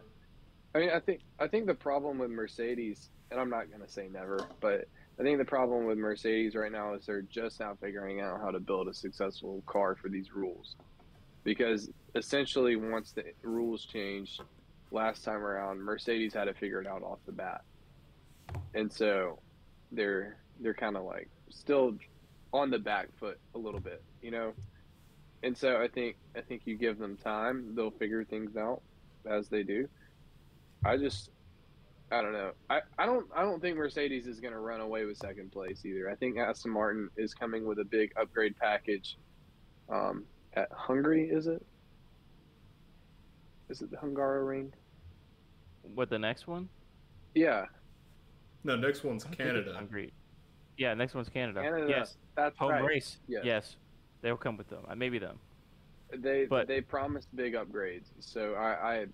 I 0.75 0.79
mean, 0.79 0.89
I 0.89 0.99
think 0.99 1.21
I 1.39 1.47
think 1.47 1.67
the 1.67 1.73
problem 1.73 2.17
with 2.17 2.31
Mercedes, 2.31 3.09
and 3.31 3.39
I'm 3.39 3.49
not 3.49 3.71
gonna 3.71 3.87
say 3.87 4.09
never, 4.11 4.39
but 4.59 4.87
I 5.19 5.23
think 5.23 5.37
the 5.37 5.45
problem 5.45 5.85
with 5.85 5.97
Mercedes 5.97 6.55
right 6.55 6.71
now 6.71 6.95
is 6.95 7.05
they're 7.05 7.21
just 7.21 7.59
now 7.59 7.77
figuring 7.79 8.21
out 8.21 8.41
how 8.41 8.51
to 8.51 8.59
build 8.59 8.87
a 8.87 8.93
successful 8.93 9.63
car 9.67 9.95
for 9.95 10.09
these 10.09 10.33
rules, 10.33 10.75
because 11.43 11.89
essentially 12.15 12.75
once 12.75 13.11
the 13.11 13.23
rules 13.43 13.85
changed 13.85 14.41
last 14.91 15.23
time 15.23 15.43
around, 15.43 15.79
Mercedes 15.79 16.33
had 16.33 16.45
to 16.45 16.53
figure 16.53 16.81
it 16.81 16.87
out 16.87 17.03
off 17.03 17.19
the 17.25 17.31
bat, 17.31 17.61
and 18.73 18.91
so 18.91 19.39
they're 19.91 20.37
they're 20.59 20.73
kind 20.73 20.97
of 20.97 21.03
like 21.03 21.29
still 21.49 21.95
on 22.51 22.71
the 22.71 22.79
back 22.79 23.09
foot 23.19 23.39
a 23.53 23.57
little 23.59 23.79
bit, 23.79 24.01
you 24.21 24.31
know. 24.31 24.53
And 25.43 25.55
so 25.55 25.77
I 25.79 25.87
think 25.87 26.15
I 26.35 26.41
think 26.41 26.63
you 26.65 26.75
give 26.75 26.97
them 26.97 27.17
time, 27.17 27.75
they'll 27.75 27.91
figure 27.91 28.23
things 28.23 28.57
out 28.57 28.81
as 29.29 29.49
they 29.49 29.63
do. 29.63 29.87
I 30.85 30.97
just 30.97 31.29
I 32.11 32.21
don't 32.21 32.33
know. 32.33 32.51
I, 32.69 32.81
I 32.97 33.05
don't 33.05 33.27
I 33.35 33.41
don't 33.41 33.61
think 33.61 33.77
Mercedes 33.77 34.27
is 34.27 34.39
going 34.39 34.53
to 34.53 34.59
run 34.59 34.81
away 34.81 35.05
with 35.05 35.17
second 35.17 35.51
place 35.51 35.83
either. 35.85 36.09
I 36.09 36.15
think 36.15 36.37
Aston 36.37 36.71
Martin 36.71 37.09
is 37.17 37.33
coming 37.33 37.65
with 37.65 37.79
a 37.79 37.85
big 37.85 38.11
upgrade 38.19 38.55
package. 38.57 39.17
Um, 39.89 40.25
at 40.53 40.71
Hungary, 40.71 41.29
is 41.29 41.47
it? 41.47 41.65
Is 43.69 43.81
it 43.81 43.89
the 43.91 43.97
Hungaroring? 43.97 44.69
What 45.95 46.09
the 46.09 46.19
next 46.19 46.47
one? 46.47 46.69
Yeah, 47.35 47.65
No, 48.63 48.75
next 48.75 49.03
one's 49.03 49.23
I 49.25 49.29
think 49.29 49.39
Canada. 49.39 49.73
Hungary. 49.73 50.13
Yeah, 50.77 50.93
next 50.93 51.15
one's 51.15 51.29
Canada. 51.29 51.61
Canada. 51.61 51.87
Yes, 51.89 52.17
That's 52.35 52.57
home 52.57 52.71
right. 52.71 52.83
race. 52.83 53.17
Yeah. 53.27 53.39
Yes, 53.43 53.75
they'll 54.21 54.37
come 54.37 54.55
with 54.55 54.69
them. 54.69 54.83
Uh, 54.87 54.95
Maybe 54.95 55.17
them. 55.17 55.39
They 56.17 56.45
But- 56.45 56.67
they 56.67 56.81
promised 56.81 57.33
big 57.35 57.53
upgrades, 57.53 58.11
so 58.19 58.53
I, 58.53 58.95
I 58.95 59.05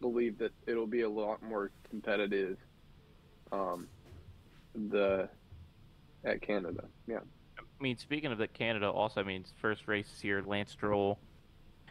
believe 0.00 0.38
that 0.38 0.52
it'll 0.66 0.86
be 0.86 1.02
a 1.02 1.08
lot 1.08 1.42
more 1.42 1.70
competitive. 1.90 2.58
Um, 3.52 3.88
the 4.74 5.28
at 6.24 6.42
Canada, 6.42 6.88
yeah. 7.06 7.20
I 7.58 7.82
mean, 7.82 7.96
speaking 7.96 8.32
of 8.32 8.38
the 8.38 8.48
Canada, 8.48 8.90
also, 8.90 9.20
I 9.20 9.24
mean, 9.24 9.44
first 9.60 9.86
race 9.86 10.08
this 10.10 10.24
year, 10.24 10.42
Lance 10.42 10.72
Stroll 10.72 11.18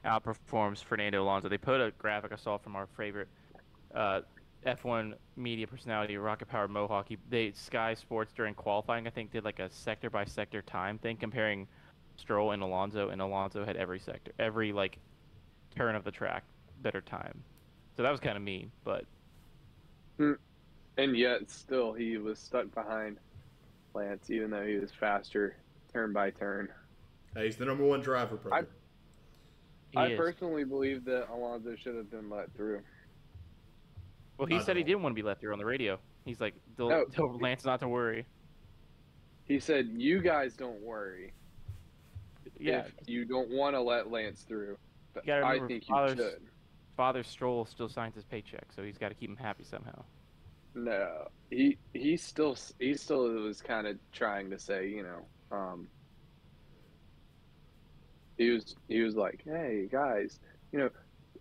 outperforms 0.05 0.83
Fernando 0.83 1.23
Alonso. 1.23 1.47
They 1.49 1.57
put 1.57 1.79
a 1.79 1.91
graphic 1.91 2.31
I 2.33 2.35
saw 2.35 2.57
from 2.57 2.75
our 2.75 2.87
favorite 2.87 3.29
uh, 3.95 4.21
F1 4.65 5.13
media 5.35 5.67
personality, 5.67 6.17
Rocket 6.17 6.47
Power 6.47 6.67
Mohawk. 6.67 7.07
He, 7.09 7.17
they 7.29 7.51
Sky 7.51 7.93
Sports 7.93 8.33
during 8.33 8.53
qualifying, 8.53 9.07
I 9.07 9.09
think, 9.09 9.31
did 9.31 9.43
like 9.43 9.59
a 9.59 9.69
sector 9.69 10.09
by 10.09 10.25
sector 10.25 10.61
time 10.61 10.97
thing 10.97 11.17
comparing 11.17 11.67
Stroll 12.15 12.51
and 12.51 12.62
Alonso, 12.62 13.10
and 13.10 13.22
Alonso 13.22 13.65
had 13.65 13.75
every 13.75 14.00
sector, 14.00 14.32
every 14.39 14.72
like 14.72 14.98
turn 15.75 15.96
of 15.96 16.03
the 16.03 16.12
track 16.12 16.43
better 16.82 17.01
time. 17.01 17.43
So 17.98 18.03
that 18.03 18.12
was 18.12 18.20
kind 18.20 18.38
of 18.38 18.43
mean, 18.43 18.72
but 18.84 19.05
hmm. 20.17 20.34
And 20.98 21.17
yet, 21.17 21.50
still, 21.50 21.91
he 21.93 22.17
was 22.17 22.38
stuck 22.38 22.72
behind 22.74 23.17
Lance, 23.96 24.29
even 24.29 24.51
though 24.51 24.63
he 24.65 24.75
was 24.75 24.91
faster 24.91 25.55
turn 25.91 26.13
by 26.13 26.29
turn. 26.29 26.70
Hey, 27.36 27.46
he's 27.46 27.55
the 27.55 27.65
number 27.65 27.84
one 27.84 28.01
driver, 28.01 28.36
brother. 28.36 28.67
he 29.91 29.98
I 29.98 30.15
personally 30.15 30.65
believe 30.65 31.03
that 31.05 31.29
Alonso 31.32 31.75
should 31.75 31.96
have 31.96 32.12
been 32.12 32.29
let 32.29 32.53
through. 32.55 32.82
well, 34.38 34.46
he 34.48 34.58
I 34.58 34.60
said 34.60 34.75
he 34.75 34.84
don't- 34.84 34.88
didn't 34.89 35.03
want 35.03 35.13
to 35.15 35.22
be 35.22 35.25
let 35.25 35.39
through 35.39 35.53
on 35.53 35.58
the 35.60 35.65
radio. 35.65 35.98
He's 36.25 36.39
like, 36.39 36.53
"Tell 36.77 36.89
No. 36.89 37.05
tell 37.05 37.38
Lance 37.39 37.65
not 37.65 37.79
to 37.79 37.88
worry." 37.88 38.25
He 39.46 39.60
said, 39.60 39.88
"You 39.96 40.22
guys 40.22 40.55
don't 40.55 40.79
worry 40.82 41.34
Yeah, 42.63 42.86
if 43.01 43.10
you 43.10 43.25
don't 43.25 43.50
want 43.50 43.75
to 43.75 43.82
let 43.82 44.10
Lance 44.12 44.43
through." 44.43 44.77
But 45.13 45.25
gotta 45.25 45.46
I 45.46 45.51
remember, 45.51 45.67
think 45.67 45.88
you 45.88 45.96
fathers- 45.96 46.17
should. 46.17 46.41
Father 46.96 47.24
Stroll 47.24 47.65
still 47.65 47.89
signs 47.89 48.13
his 48.15 48.24
paycheck, 48.24 48.72
so 48.75 48.84
he's 48.84 48.98
got 49.00 49.10
to 49.10 49.15
keep 49.15 49.29
him 49.29 49.36
happy 49.38 49.63
somehow. 49.63 50.03
No, 50.75 51.27
he 51.50 51.77
he 51.93 52.17
still 52.17 52.55
he 52.79 52.93
still 52.96 53.27
was 53.29 53.62
kind 53.62 53.88
of 53.88 53.98
trying 54.12 54.50
to 54.51 54.60
say, 54.60 54.88
you 54.89 55.03
know, 55.03 55.25
um, 55.55 55.88
he 58.38 58.50
was 58.50 58.75
he 58.88 59.01
was 59.01 59.15
like, 59.15 59.41
hey 59.46 59.88
guys, 59.91 60.39
you 60.72 60.79
know, 60.79 60.89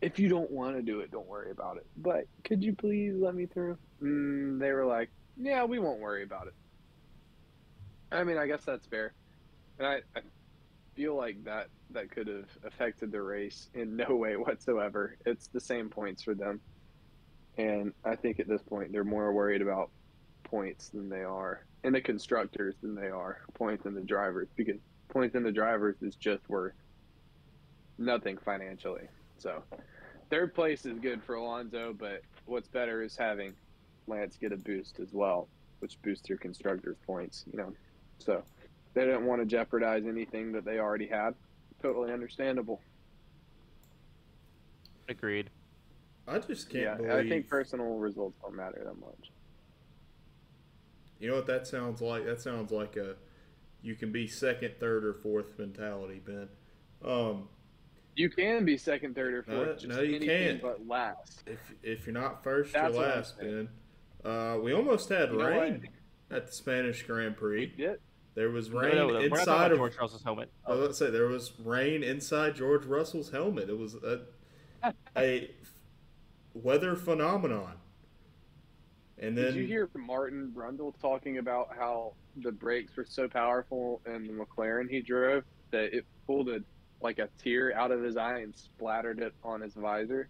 if 0.03 0.19
you 0.19 0.29
don't 0.29 0.51
want 0.51 0.77
to 0.77 0.83
do 0.83 1.01
it, 1.01 1.11
don't 1.11 1.27
worry 1.29 1.51
about 1.51 1.77
it. 1.79 1.87
But 1.97 2.25
could 2.45 2.63
you 2.63 2.75
please 2.75 3.15
let 3.17 3.35
me 3.35 3.47
through? 3.47 3.79
Mm, 4.03 4.59
they 4.59 4.73
were 4.73 4.85
like, 4.85 5.11
yeah, 5.39 5.65
we 5.65 5.79
won't 5.79 6.01
worry 6.01 6.23
about 6.25 6.47
it. 6.47 6.55
I 8.11 8.25
mean, 8.25 8.37
I 8.37 8.47
guess 8.47 8.65
that's 8.65 8.87
fair, 8.87 9.15
and 9.79 9.87
I, 9.87 9.95
I 10.15 10.21
feel 10.95 11.17
like 11.17 11.43
that 11.45 11.69
that 11.91 12.11
could 12.11 12.27
have 12.27 12.49
affected 12.65 13.13
the 13.13 13.23
race 13.23 13.69
in 13.75 13.97
no 13.97 14.17
way 14.17 14.37
whatsoever. 14.37 15.17
It's 15.27 15.47
the 15.49 15.61
same 15.61 15.89
points 15.89 16.23
for 16.23 16.35
them. 16.35 16.61
And 17.59 17.93
I 18.05 18.17
think 18.17 18.41
at 18.41 18.49
this 18.49 18.63
point 18.63 18.93
they're 18.93 19.05
more 19.05 19.33
worried 19.33 19.63
about 19.63 19.91
points 20.45 20.89
than 20.89 21.09
they 21.09 21.23
are, 21.23 21.65
and 21.85 21.95
the 21.95 22.01
constructors 22.01 22.75
than 22.83 22.95
they 22.95 23.09
are 23.09 23.41
points 23.55 23.87
in 23.87 23.95
the 23.95 24.01
drivers 24.01 24.49
because 24.57 24.77
points 25.09 25.35
in 25.35 25.43
the 25.43 25.53
drivers 25.53 25.97
is 26.03 26.15
just 26.15 26.49
worth 26.49 26.75
nothing 27.99 28.39
financially. 28.39 29.09
So 29.39 29.63
third 30.31 30.55
place 30.55 30.87
is 30.87 30.99
good 30.99 31.23
for 31.23 31.35
Alonso, 31.35 31.95
but 31.99 32.23
what's 32.47 32.69
better 32.69 33.03
is 33.03 33.17
having 33.17 33.55
Lance 34.07 34.37
get 34.37 34.53
a 34.53 34.57
boost 34.57 34.99
as 35.01 35.13
well, 35.13 35.49
which 35.81 36.01
boosts 36.03 36.29
your 36.29 36.39
constructors 36.39 36.97
points. 37.07 37.45
You 37.51 37.59
know, 37.59 37.73
so 38.19 38.43
they 38.95 39.05
didn't 39.05 39.27
want 39.27 39.41
to 39.41 39.47
jeopardize 39.47 40.05
anything 40.07 40.53
that 40.53 40.65
they 40.65 40.79
already 40.79 41.07
had. 41.07 41.35
Totally 41.81 42.13
understandable. 42.13 42.81
Agreed. 45.09 45.51
I 46.29 46.39
just 46.39 46.71
can't 46.71 46.85
yeah, 46.85 46.95
believe. 46.95 47.13
I 47.13 47.29
think 47.29 47.49
personal 47.49 47.97
results 47.97 48.37
don't 48.41 48.55
matter 48.55 48.81
that 48.85 49.01
much. 49.01 49.31
You 51.19 51.29
know 51.29 51.37
what 51.37 51.47
that 51.47 51.67
sounds 51.67 52.01
like? 52.01 52.25
That 52.25 52.41
sounds 52.41 52.71
like 52.71 52.97
a 52.97 53.17
you 53.83 53.97
can 53.97 54.13
be 54.13 54.29
second, 54.29 54.75
third, 54.79 55.05
or 55.05 55.13
fourth 55.13 55.59
mentality, 55.59 56.21
Ben. 56.25 56.49
Um, 57.05 57.49
You 58.15 58.31
can 58.31 58.65
be 58.65 58.77
second, 58.77 59.15
third, 59.17 59.35
or 59.35 59.43
fourth. 59.43 59.67
No, 59.67 59.75
just 59.75 59.89
no, 59.89 60.01
you 60.01 60.21
can't. 60.21 60.63
But 60.63 60.87
last. 60.87 61.43
if 61.47 61.59
if 61.83 62.07
you're 62.07 62.15
not 62.15 62.45
first, 62.45 62.73
That's 62.73 62.95
you're 62.95 63.05
last. 63.05 63.39
Ben. 63.39 63.69
Uh, 64.25 64.59
we 64.63 64.73
almost 64.73 65.09
had 65.09 65.31
You 65.31 65.45
rain 65.45 65.89
at 66.31 66.47
the 66.47 66.53
Spanish 66.53 67.03
Grand 67.03 67.37
Prix. 67.37 67.73
Yeah. 67.77 67.95
There 68.35 68.51
was 68.51 68.71
rain 68.71 68.95
no, 68.95 69.09
no, 69.09 69.15
we're 69.15 69.29
not 69.29 69.31
talking 69.31 69.39
inside 69.39 69.73
of. 69.73 69.79
George 69.79 69.97
Russell's 70.01 70.23
helmet. 70.23 70.51
I 70.67 70.71
was 70.71 70.79
about 70.79 70.89
to 70.89 70.95
say 70.95 71.11
there 71.11 71.27
was 71.27 71.53
rain 71.63 72.03
inside 72.03 72.57
George 72.57 72.85
Russell's 72.87 73.31
helmet. 73.31 73.69
It 73.69 73.79
was 73.79 73.95
a, 73.95 74.21
a 75.17 75.51
weather 76.55 76.97
phenomenon. 76.97 77.75
And 79.19 79.37
then 79.37 79.53
Did 79.53 79.57
you 79.57 79.67
hear 79.67 79.89
Martin 79.95 80.53
Brundle 80.57 80.95
talking 81.01 81.39
about 81.39 81.69
how 81.79 82.15
the 82.37 82.51
brakes 82.51 82.97
were 82.97 83.07
so 83.09 83.29
powerful 83.29 84.01
in 84.07 84.27
the 84.27 84.33
McLaren 84.33 84.89
he 84.89 85.01
drove 85.01 85.45
that 85.71 85.97
it 85.97 86.05
pulled 86.27 86.49
a 86.49 86.61
like 87.03 87.19
a 87.19 87.29
tear 87.43 87.77
out 87.77 87.91
of 87.91 88.03
his 88.03 88.17
eye 88.17 88.39
and 88.39 88.55
splattered 88.57 89.21
it 89.21 89.35
on 89.45 89.61
his 89.61 89.75
visor? 89.75 90.29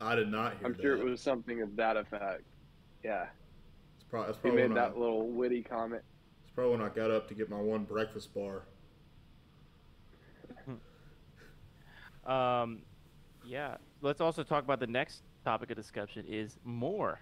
I 0.00 0.14
did 0.14 0.30
not 0.30 0.58
hear 0.58 0.66
I'm 0.66 0.72
that. 0.74 0.82
sure 0.82 0.96
it 0.96 1.04
was 1.04 1.20
something 1.20 1.62
of 1.62 1.76
that 1.76 1.96
effect. 1.96 2.42
Yeah, 3.04 3.26
It's 3.96 4.04
probably, 4.04 4.32
that's 4.32 4.42
he 4.44 4.50
made 4.50 4.68
when 4.70 4.78
I, 4.78 4.88
that 4.88 4.98
little 4.98 5.28
witty 5.28 5.62
comment. 5.62 6.02
It's 6.52 6.56
probably 6.56 6.76
when 6.76 6.86
I 6.86 6.90
got 6.90 7.10
up 7.10 7.28
to 7.28 7.34
get 7.34 7.48
my 7.48 7.58
one 7.58 7.84
breakfast 7.84 8.34
bar. 8.34 8.64
Um, 12.24 12.82
yeah. 13.44 13.78
Let's 14.00 14.20
also 14.20 14.44
talk 14.44 14.62
about 14.62 14.78
the 14.78 14.86
next 14.86 15.22
topic 15.44 15.70
of 15.70 15.76
discussion 15.76 16.24
is 16.28 16.56
more 16.62 17.18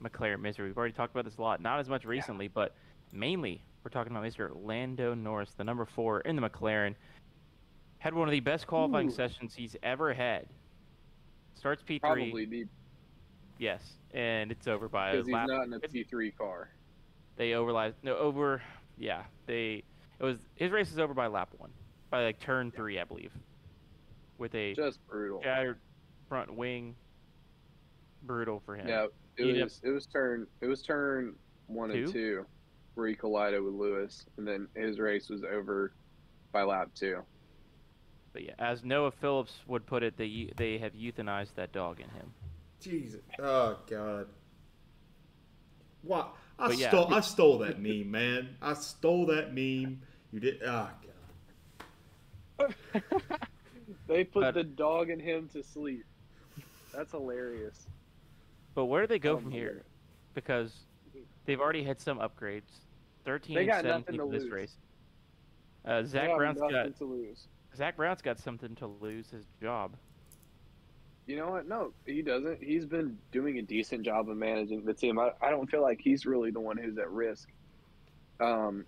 McLaren 0.00 0.40
misery. 0.40 0.68
We've 0.68 0.78
already 0.78 0.92
talked 0.92 1.12
about 1.12 1.24
this 1.24 1.38
a 1.38 1.42
lot. 1.42 1.60
Not 1.60 1.80
as 1.80 1.88
much 1.88 2.04
recently, 2.04 2.46
but 2.46 2.76
mainly 3.10 3.64
we're 3.82 3.90
talking 3.90 4.12
about 4.12 4.22
Mr. 4.24 4.52
Lando 4.64 5.12
Norris, 5.12 5.50
the 5.56 5.64
number 5.64 5.84
four 5.84 6.20
in 6.20 6.36
the 6.36 6.42
McLaren. 6.48 6.94
Had 7.98 8.14
one 8.14 8.28
of 8.28 8.32
the 8.32 8.38
best 8.38 8.68
qualifying 8.68 9.08
Ooh. 9.08 9.12
sessions 9.12 9.56
he's 9.56 9.74
ever 9.82 10.14
had. 10.14 10.46
Starts 11.56 11.82
P3. 11.82 12.00
Probably 12.00 12.44
the 12.44 12.66
Yes, 13.58 13.94
and 14.12 14.52
it's 14.52 14.68
over 14.68 14.88
by 14.88 15.08
a 15.08 15.12
because 15.14 15.26
he's 15.26 15.34
lap. 15.34 15.48
not 15.48 15.64
in 15.64 15.72
a 15.72 15.80
P3 15.80 16.36
car. 16.38 16.68
They 17.36 17.54
overlap. 17.54 17.94
No, 18.02 18.16
over. 18.16 18.62
Yeah, 18.98 19.24
they. 19.46 19.82
It 20.20 20.24
was 20.24 20.38
his 20.54 20.70
race 20.70 20.92
is 20.92 20.98
over 20.98 21.14
by 21.14 21.26
lap 21.26 21.50
one, 21.58 21.70
by 22.10 22.24
like 22.24 22.38
turn 22.40 22.70
three, 22.70 23.00
I 23.00 23.04
believe, 23.04 23.32
with 24.38 24.54
a 24.54 24.74
Just 24.74 25.04
brutal. 25.08 25.42
shattered 25.42 25.78
front 26.28 26.54
wing. 26.54 26.94
Brutal 28.22 28.62
for 28.64 28.76
him. 28.76 28.88
Yeah, 28.88 29.06
it 29.36 29.54
He 29.54 29.62
was 29.62 29.80
it 29.82 29.90
was 29.90 30.06
turn 30.06 30.46
it 30.60 30.66
was 30.66 30.82
turn 30.82 31.34
one 31.66 31.90
Two? 31.90 32.04
and 32.04 32.12
two 32.12 32.46
where 32.94 33.08
he 33.08 33.14
collided 33.14 33.60
with 33.62 33.74
Lewis, 33.74 34.24
and 34.36 34.46
then 34.46 34.68
his 34.76 34.98
race 35.00 35.28
was 35.28 35.42
over 35.42 35.92
by 36.52 36.62
lap 36.62 36.90
two. 36.94 37.18
But 38.32 38.44
yeah, 38.44 38.54
as 38.58 38.84
Noah 38.84 39.10
Phillips 39.10 39.52
would 39.66 39.84
put 39.84 40.02
it, 40.04 40.16
they 40.16 40.50
they 40.56 40.78
have 40.78 40.92
euthanized 40.92 41.54
that 41.56 41.72
dog 41.72 41.98
in 42.00 42.08
him. 42.10 42.32
Jesus. 42.80 43.20
Oh 43.40 43.78
God. 43.90 44.28
What? 46.02 46.34
I 46.58 46.70
yeah. 46.72 46.88
stole. 46.88 47.12
I 47.14 47.20
stole 47.20 47.58
that 47.58 47.80
meme, 47.80 48.10
man. 48.10 48.56
I 48.62 48.74
stole 48.74 49.26
that 49.26 49.48
meme. 49.54 50.00
You 50.32 50.40
did. 50.40 50.62
Oh 50.64 50.88
God. 52.58 52.74
They 54.06 54.24
put 54.24 54.42
But- 54.42 54.54
the 54.54 54.64
dog 54.64 55.10
in 55.10 55.18
him 55.20 55.48
to 55.52 55.62
sleep. 55.62 56.04
That's 56.92 57.10
hilarious. 57.12 57.86
But 58.74 58.86
where 58.86 59.02
do 59.02 59.06
they 59.06 59.18
go 59.18 59.36
from 59.38 59.50
my 59.50 59.56
here? 59.56 59.82
Because 60.34 60.72
they've 61.46 61.60
already 61.60 61.82
had 61.84 62.00
some 62.00 62.18
upgrades. 62.18 62.62
Thirteen 63.24 63.54
They 63.56 63.62
and 63.62 63.70
got 63.70 63.82
seventeen 63.82 64.16
nothing 64.16 64.18
to 64.18 64.24
for 64.26 64.32
this 64.32 64.42
lose. 64.42 64.52
race. 64.52 64.76
Uh, 65.86 66.02
Zach 66.04 66.28
have 66.28 66.36
Brown's 66.36 66.60
nothing 66.60 66.74
got 66.74 66.96
to 66.98 67.04
lose. 67.04 67.46
Zak 67.76 67.96
Brown's 67.96 68.22
got 68.22 68.38
something 68.38 68.74
to 68.76 68.86
lose 68.86 69.30
his 69.30 69.46
job. 69.60 69.96
You 71.26 71.36
know 71.36 71.50
what? 71.50 71.66
No, 71.66 71.92
he 72.04 72.20
doesn't. 72.20 72.62
He's 72.62 72.84
been 72.84 73.16
doing 73.32 73.58
a 73.58 73.62
decent 73.62 74.02
job 74.02 74.28
of 74.28 74.36
managing 74.36 74.84
the 74.84 74.92
team. 74.92 75.18
I, 75.18 75.30
I 75.40 75.50
don't 75.50 75.70
feel 75.70 75.80
like 75.80 76.00
he's 76.00 76.26
really 76.26 76.50
the 76.50 76.60
one 76.60 76.76
who's 76.76 76.98
at 76.98 77.10
risk. 77.10 77.48
Um, 78.40 78.84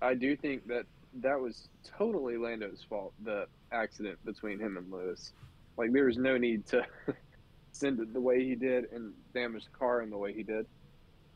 I 0.00 0.14
do 0.14 0.36
think 0.36 0.68
that 0.68 0.84
that 1.14 1.40
was 1.40 1.68
totally 1.84 2.36
Lando's 2.36 2.84
fault, 2.88 3.12
the 3.24 3.46
accident 3.72 4.24
between 4.24 4.60
him 4.60 4.76
and 4.76 4.90
Lewis. 4.92 5.32
Like, 5.76 5.92
there 5.92 6.04
was 6.04 6.18
no 6.18 6.36
need 6.36 6.66
to 6.68 6.84
send 7.72 7.98
it 7.98 8.12
the 8.12 8.20
way 8.20 8.44
he 8.44 8.54
did 8.54 8.92
and 8.92 9.12
damage 9.34 9.64
the 9.64 9.70
car 9.70 10.02
in 10.02 10.10
the 10.10 10.16
way 10.16 10.32
he 10.32 10.44
did. 10.44 10.66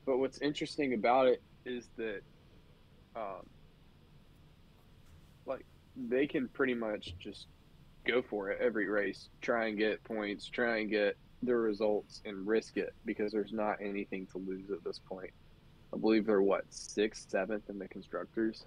But 0.06 0.18
what's 0.18 0.38
interesting 0.38 0.94
about 0.94 1.26
it 1.26 1.42
is 1.64 1.88
that, 1.96 2.20
um, 3.16 3.46
like, 5.46 5.64
they 5.96 6.26
can 6.26 6.48
pretty 6.48 6.74
much 6.74 7.14
just 7.18 7.46
go 8.04 8.22
for 8.22 8.50
it 8.50 8.58
every 8.60 8.88
race, 8.88 9.28
try 9.40 9.66
and 9.66 9.78
get 9.78 10.02
points, 10.04 10.46
try 10.46 10.78
and 10.78 10.90
get 10.90 11.16
the 11.42 11.54
results, 11.54 12.22
and 12.24 12.46
risk 12.46 12.76
it 12.76 12.94
because 13.04 13.32
there's 13.32 13.52
not 13.52 13.78
anything 13.80 14.26
to 14.26 14.38
lose 14.38 14.70
at 14.70 14.84
this 14.84 14.98
point. 14.98 15.30
I 15.92 15.98
believe 15.98 16.24
they're 16.24 16.42
what 16.42 16.64
sixth, 16.70 17.30
seventh 17.30 17.68
in 17.68 17.78
the 17.78 17.88
constructors. 17.88 18.64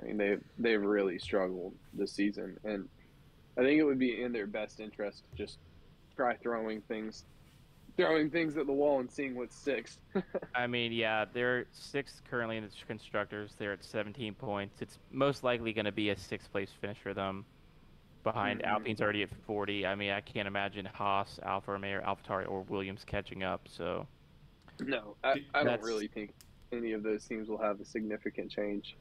I 0.00 0.06
mean, 0.06 0.16
they 0.16 0.36
they've 0.58 0.82
really 0.82 1.18
struggled 1.18 1.74
this 1.94 2.12
season, 2.12 2.58
and 2.64 2.88
I 3.56 3.62
think 3.62 3.78
it 3.78 3.84
would 3.84 3.98
be 3.98 4.22
in 4.22 4.32
their 4.32 4.46
best 4.46 4.80
interest 4.80 5.24
to 5.30 5.36
just 5.36 5.58
try 6.16 6.34
throwing 6.36 6.80
things, 6.82 7.24
throwing 7.96 8.30
things 8.30 8.56
at 8.56 8.66
the 8.66 8.72
wall 8.72 9.00
and 9.00 9.10
seeing 9.10 9.34
what 9.34 9.52
sticks. 9.52 9.98
I 10.54 10.66
mean, 10.66 10.92
yeah, 10.92 11.24
they're 11.32 11.66
sixth 11.72 12.22
currently 12.28 12.56
in 12.56 12.64
the 12.64 12.70
constructors. 12.86 13.54
They're 13.58 13.72
at 13.72 13.84
17 13.84 14.34
points. 14.34 14.80
It's 14.80 14.98
most 15.10 15.44
likely 15.44 15.72
going 15.72 15.84
to 15.84 15.92
be 15.92 16.10
a 16.10 16.16
sixth 16.16 16.50
place 16.50 16.70
finish 16.80 16.98
for 16.98 17.14
them. 17.14 17.44
Behind 18.24 18.60
Mhm. 18.60 18.66
Alpine's 18.66 19.00
already 19.00 19.22
at 19.24 19.30
40. 19.46 19.84
I 19.84 19.94
mean, 19.96 20.10
I 20.12 20.20
can't 20.20 20.46
imagine 20.46 20.86
Haas, 20.86 21.40
Alfa 21.42 21.72
Romeo, 21.72 22.00
AlphaTauri, 22.02 22.48
or 22.48 22.62
Williams 22.62 23.04
catching 23.04 23.42
up. 23.42 23.66
So 23.68 24.06
no, 24.80 25.16
I, 25.24 25.44
I 25.54 25.64
don't 25.64 25.82
really 25.82 26.06
think 26.08 26.30
any 26.72 26.92
of 26.92 27.02
those 27.02 27.24
teams 27.26 27.48
will 27.48 27.58
have 27.58 27.80
a 27.80 27.84
significant 27.84 28.50
change. 28.50 28.96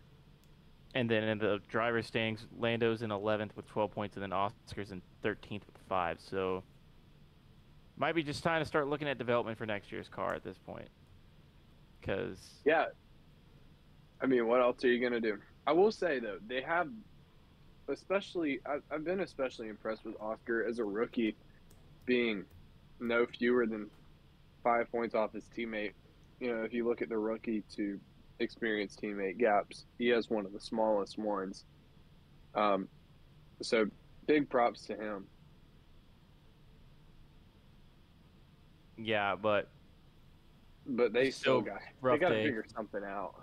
And 0.95 1.09
then 1.09 1.23
in 1.23 1.37
the 1.37 1.61
driver 1.69 2.01
standings, 2.01 2.45
Lando's 2.59 3.01
in 3.01 3.11
11th 3.11 3.55
with 3.55 3.65
12 3.67 3.91
points, 3.91 4.17
and 4.17 4.23
then 4.23 4.33
Oscar's 4.33 4.91
in 4.91 5.01
13th 5.23 5.65
with 5.65 5.77
five. 5.87 6.17
So 6.19 6.63
might 8.01 8.15
be 8.15 8.23
just 8.23 8.43
time 8.43 8.59
to 8.59 8.65
start 8.65 8.87
looking 8.87 9.07
at 9.07 9.19
development 9.19 9.55
for 9.59 9.67
next 9.67 9.91
year's 9.91 10.07
car 10.09 10.33
at 10.33 10.43
this 10.43 10.57
point. 10.57 10.89
Because 12.01 12.59
Yeah. 12.65 12.87
I 14.19 14.25
mean, 14.25 14.47
what 14.47 14.59
else 14.59 14.83
are 14.83 14.87
you 14.91 15.07
to 15.07 15.21
do? 15.21 15.37
I 15.67 15.71
will 15.73 15.91
say, 15.91 16.19
though, 16.19 16.39
they 16.47 16.61
have, 16.61 16.91
especially, 17.87 18.59
I- 18.65 18.81
I've 18.89 19.03
been 19.03 19.19
especially 19.19 19.67
impressed 19.69 20.03
with 20.03 20.15
Oscar 20.19 20.65
as 20.65 20.79
a 20.79 20.83
rookie 20.83 21.35
being 22.05 22.43
no 22.99 23.27
fewer 23.27 23.67
than 23.67 23.91
five 24.63 24.91
points 24.91 25.13
off 25.13 25.33
his 25.33 25.47
teammate. 25.55 25.93
You 26.39 26.55
know, 26.55 26.63
if 26.63 26.73
you 26.73 26.87
look 26.87 27.03
at 27.03 27.09
the 27.09 27.17
rookie 27.19 27.61
to 27.75 27.99
experienced 28.39 28.99
teammate 28.99 29.37
gaps, 29.37 29.85
he 29.99 30.07
has 30.07 30.27
one 30.27 30.47
of 30.47 30.53
the 30.53 30.59
smallest 30.59 31.19
ones. 31.19 31.65
Um, 32.55 32.89
so 33.61 33.85
big 34.25 34.49
props 34.49 34.87
to 34.87 34.95
him. 34.95 35.27
Yeah, 39.03 39.35
but 39.35 39.69
But 40.85 41.13
they 41.13 41.31
still 41.31 41.61
still 41.61 41.73
got, 41.73 41.81
they 42.03 42.17
got 42.17 42.29
to 42.29 42.43
figure 42.43 42.65
something 42.73 43.03
out. 43.03 43.35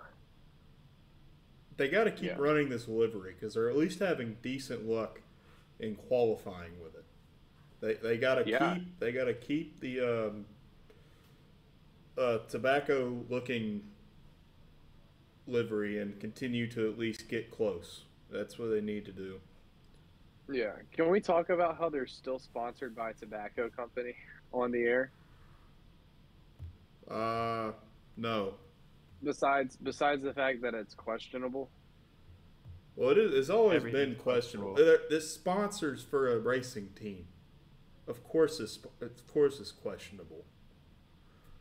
They 1.77 1.87
got 1.87 2.03
to 2.05 2.11
keep 2.11 2.31
Yeah. 2.31 2.35
running 2.37 2.69
this 2.69 2.87
livery 2.87 3.33
because 3.33 3.53
they're 3.53 3.69
at 3.69 3.77
least 3.77 3.99
having 3.99 4.37
decent 4.41 4.85
luck 4.85 5.21
in 5.79 5.95
qualifying 5.95 6.73
with 6.83 6.95
it. 6.95 7.05
They 7.79 7.93
they 7.95 8.17
got 8.17 8.35
to 8.35 8.49
Yeah. 8.49 8.75
keep 8.75 8.99
they 8.99 9.11
got 9.13 9.25
to 9.25 9.33
keep 9.33 9.79
the 9.79 10.01
um, 10.01 10.45
uh, 12.17 12.39
tobacco 12.49 13.23
looking 13.29 13.89
livery 15.47 15.99
and 15.99 16.19
continue 16.19 16.67
to 16.71 16.89
at 16.91 16.99
least 16.99 17.29
get 17.29 17.49
close. 17.49 18.03
That's 18.29 18.59
what 18.59 18.67
they 18.67 18.81
need 18.81 19.05
to 19.05 19.11
do. 19.13 19.39
Yeah. 20.51 20.73
Can 20.91 21.09
we 21.09 21.21
talk 21.21 21.49
about 21.49 21.77
how 21.77 21.89
they're 21.89 22.05
still 22.07 22.39
sponsored 22.39 22.95
by 22.95 23.11
a 23.11 23.13
tobacco 23.13 23.69
company 23.69 24.15
on 24.51 24.71
the 24.71 24.83
air? 24.83 25.11
Uh, 27.09 27.71
no. 28.17 28.53
Besides 29.23 29.77
besides 29.81 30.23
the 30.23 30.33
fact 30.33 30.61
that 30.61 30.73
it's 30.73 30.93
questionable. 30.93 31.69
Well, 32.95 33.09
it 33.11 33.17
is, 33.17 33.33
it's 33.33 33.49
always 33.49 33.81
been 33.83 34.15
questionable. 34.15 34.73
questionable. 34.75 35.07
This 35.09 35.33
sponsors 35.33 36.03
for 36.03 36.31
a 36.33 36.39
racing 36.39 36.89
team. 36.95 37.25
Of 38.07 38.23
course, 38.23 38.59
it's 38.59 38.77
of 39.01 39.27
course 39.33 39.59
it's 39.59 39.71
questionable. 39.71 40.45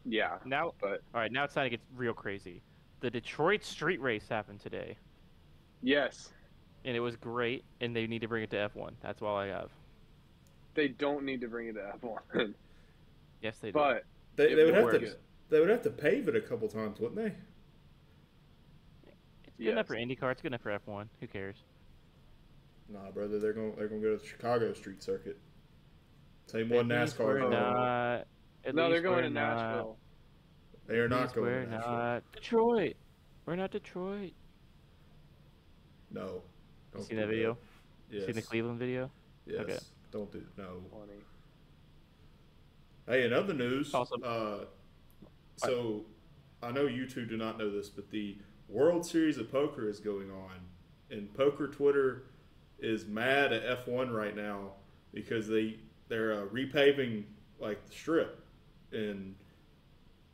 Yeah. 0.05 0.39
now 0.45 0.73
But 0.81 1.03
All 1.15 1.21
right, 1.21 1.31
now 1.31 1.45
it's 1.45 1.55
time 1.55 1.65
to 1.67 1.71
get 1.71 1.81
real 1.97 2.15
crazy. 2.15 2.63
the 3.01 3.11
Detroit 3.11 3.63
Street 3.65 4.01
Race 4.01 4.27
happened 4.29 4.61
today, 4.61 4.97
Yes, 5.83 6.31
and 6.85 6.97
it 6.97 7.01
was 7.01 7.17
great. 7.17 7.65
And 7.81 7.95
they 7.95 8.07
need 8.07 8.21
to 8.21 8.29
bring 8.29 8.43
it 8.45 8.51
to 8.51 8.57
F1. 8.57 8.93
That's 9.03 9.21
all 9.23 9.37
I 9.37 9.47
have. 9.49 9.71
they 10.75 10.89
don't 10.89 11.25
need 11.25 11.41
to 11.43 11.49
bring 11.49 11.69
it 11.69 11.75
to 11.75 11.93
F1, 12.03 12.55
Yes, 13.43 13.59
they 13.59 13.69
do. 13.69 13.73
but 13.75 14.05
They, 14.37 14.55
they 14.55 14.65
would 14.65 14.75
have 14.75 14.85
works. 14.85 14.99
to 15.11 15.17
they 15.51 15.61
would 15.61 15.69
have 15.71 15.83
to 15.83 15.91
pave 15.91 16.29
it 16.29 16.37
a 16.37 16.41
couple 16.41 16.69
times, 16.69 16.99
wouldn't 17.01 17.17
they? 17.17 17.33
it's 19.47 19.57
good 19.59 19.69
enough 19.69 19.87
for 19.87 19.97
IndyCar. 19.97 20.33
It's 20.33 20.43
good 20.43 20.49
enough 20.49 20.63
for 20.63 20.79
F1. 20.79 21.07
Who 21.21 21.27
cares? 21.27 21.57
Nah, 22.89 23.11
brother, 23.11 23.39
they're 23.39 23.53
going 23.53 23.75
they're 23.77 23.89
going 23.89 24.01
to 24.01 24.07
go 24.09 24.17
to 24.17 24.23
the 24.23 24.27
Chicago 24.27 24.73
street 24.73 25.03
circuit. 25.03 25.39
Same 26.47 26.69
one 26.71 26.89
NASCAR. 26.89 27.51
not- 27.51 28.27
no, 28.75 28.91
they're 28.91 29.03
going 29.03 29.17
we're 29.17 29.23
to 29.23 29.31
not- 29.31 29.57
Nashville. 29.57 29.99
They 30.87 30.97
are 30.99 31.09
not 31.09 31.35
going 31.35 31.47
We're 31.47 31.65
to 31.65 31.71
Nashville. 31.71 31.93
not 31.93 32.33
Detroit. 32.33 32.97
We're 33.45 33.57
not 33.57 33.71
Detroit. 33.71 34.33
No. 36.11 36.25
You 36.25 36.43
Don't 36.95 37.03
see 37.03 37.15
do 37.15 37.21
that 37.21 37.29
video? 37.29 37.59
Yes. 38.11 38.25
See 38.27 38.33
the 38.33 38.43
Cleveland 38.43 38.79
video? 38.79 39.11
Yes. 39.47 39.61
Okay. 39.61 39.79
Don't 40.11 40.33
do 40.33 40.43
no. 40.57 40.81
Funny. 40.91 41.13
Hey, 43.07 43.27
in 43.27 43.33
other 43.35 43.53
news, 43.53 43.93
Awesome. 43.93 44.23
uh, 44.25 44.61
so 45.59 46.05
I 46.63 46.71
know 46.73 46.87
you 46.87 47.07
two 47.07 47.25
do 47.25 47.37
not 47.37 47.59
know 47.59 47.71
this, 47.71 47.89
but 47.89 48.11
the 48.11 48.37
World 48.69 49.05
Series 49.05 49.39
of 49.39 49.51
Poker 49.51 49.89
is 49.89 50.01
going 50.01 50.31
on, 50.31 50.57
and 51.11 51.33
poker 51.35 51.69
Twitter 51.69 52.25
is 52.79 53.07
mad 53.07 53.53
at 53.53 53.87
F1 53.87 54.13
right 54.13 54.37
now 54.37 54.73
because 55.13 55.49
they 55.49 55.79
they're 56.09 56.33
uh, 56.33 56.47
repaving 56.47 57.25
like 57.59 57.85
the 57.87 57.93
strip 57.93 58.41
in 58.93 59.35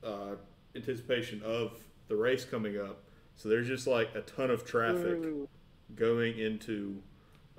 uh, 0.04 0.34
anticipation 0.76 1.42
of 1.42 1.78
the 2.08 2.16
race 2.16 2.44
coming 2.44 2.78
up. 2.78 3.02
So 3.36 3.48
there's 3.48 3.66
just 3.66 3.86
like 3.86 4.14
a 4.14 4.20
ton 4.22 4.50
of 4.50 4.64
traffic 4.64 5.24
Ooh. 5.24 5.48
going 5.94 6.38
into 6.38 7.02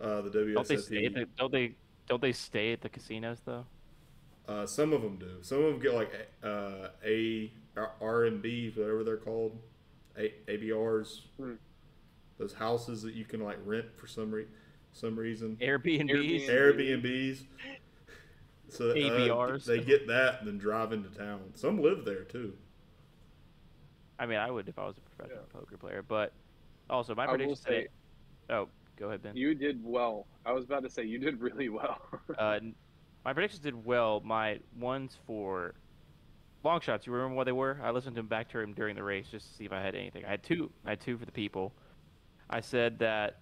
uh, 0.02 0.22
the 0.22 0.30
Don't 0.54 0.68
they 0.68 0.78
stay? 0.78 1.06
At 1.06 1.14
WSOP. 1.14 1.16
the, 1.16 1.28
don't 1.38 1.52
they? 1.52 1.76
Don't 2.08 2.22
they 2.22 2.32
stay 2.32 2.72
at 2.74 2.82
the 2.82 2.90
casinos 2.90 3.40
though? 3.46 3.66
Uh, 4.48 4.66
some 4.66 4.94
of 4.94 5.02
them 5.02 5.18
do. 5.18 5.38
Some 5.42 5.64
of 5.64 5.74
them 5.74 5.80
get 5.80 5.94
like 5.94 6.12
uh, 6.44 6.90
A 7.04 7.52
R 8.02 8.26
and 8.26 8.42
B, 8.42 8.72
whatever 8.76 9.04
they're 9.04 9.18
called, 9.18 9.58
a, 10.18 10.34
ABRs. 10.48 11.22
Hmm. 11.38 11.54
Those 12.38 12.54
houses 12.54 13.02
that 13.04 13.14
you 13.14 13.26
can 13.26 13.42
like 13.42 13.58
rent 13.66 13.86
for 13.96 14.08
some 14.08 14.32
re- 14.32 14.48
some 14.92 15.18
reason. 15.18 15.58
Airbnbs. 15.62 16.48
Airbnb. 16.48 17.04
Airbnbs. 17.04 17.46
So 18.70 18.92
uh, 18.92 18.94
ABRs. 18.94 19.66
they 19.66 19.80
get 19.80 20.08
that 20.08 20.40
and 20.40 20.48
then 20.48 20.58
drive 20.58 20.92
into 20.92 21.10
town. 21.10 21.42
Some 21.54 21.82
live 21.82 22.06
there 22.06 22.24
too. 22.24 22.54
I 24.20 24.26
mean, 24.26 24.38
I 24.38 24.50
would 24.50 24.68
if 24.70 24.78
I 24.80 24.86
was 24.86 24.98
a 24.98 25.02
professional 25.02 25.46
poker 25.52 25.78
player, 25.78 26.04
but 26.08 26.34
also 26.90 27.16
my 27.16 27.24
I 27.24 27.28
prediction 27.28 27.56
say, 27.56 27.70
today. 27.70 27.88
Oh, 28.50 28.68
go 28.98 29.08
ahead, 29.08 29.24
Ben. 29.24 29.36
you 29.36 29.56
did 29.56 29.80
well. 29.84 30.28
I 30.46 30.52
was 30.52 30.66
about 30.66 30.84
to 30.84 30.90
say 30.90 31.04
you 31.04 31.18
did 31.20 31.42
really 31.42 31.70
well. 31.70 32.00
Uh, 32.38 32.44
n- 32.62 32.76
my 33.26 33.34
predictions 33.34 33.62
did 33.62 33.86
well. 33.86 34.22
My 34.24 34.60
ones 34.80 35.18
for 35.26 35.74
long 36.64 36.80
shots. 36.80 37.08
You 37.08 37.14
remember 37.14 37.36
what 37.36 37.46
they 37.46 37.52
were? 37.52 37.80
I 37.84 37.90
listened 37.90 38.16
to 38.16 38.20
them 38.20 38.28
back 38.28 38.50
to 38.52 38.60
him 38.60 38.74
during 38.74 38.96
the 38.96 39.04
race 39.04 39.26
just 39.30 39.50
to 39.50 39.58
see 39.58 39.66
if 39.66 39.72
I 39.72 39.82
had 39.82 39.96
anything. 39.96 40.24
I 40.26 40.30
had 40.30 40.44
two. 40.44 40.72
I 40.86 40.92
had 40.92 41.02
two 41.02 41.18
for 41.18 41.26
the 41.26 41.32
people. 41.32 41.74
I 42.50 42.62
said 42.62 43.00
that 43.00 43.40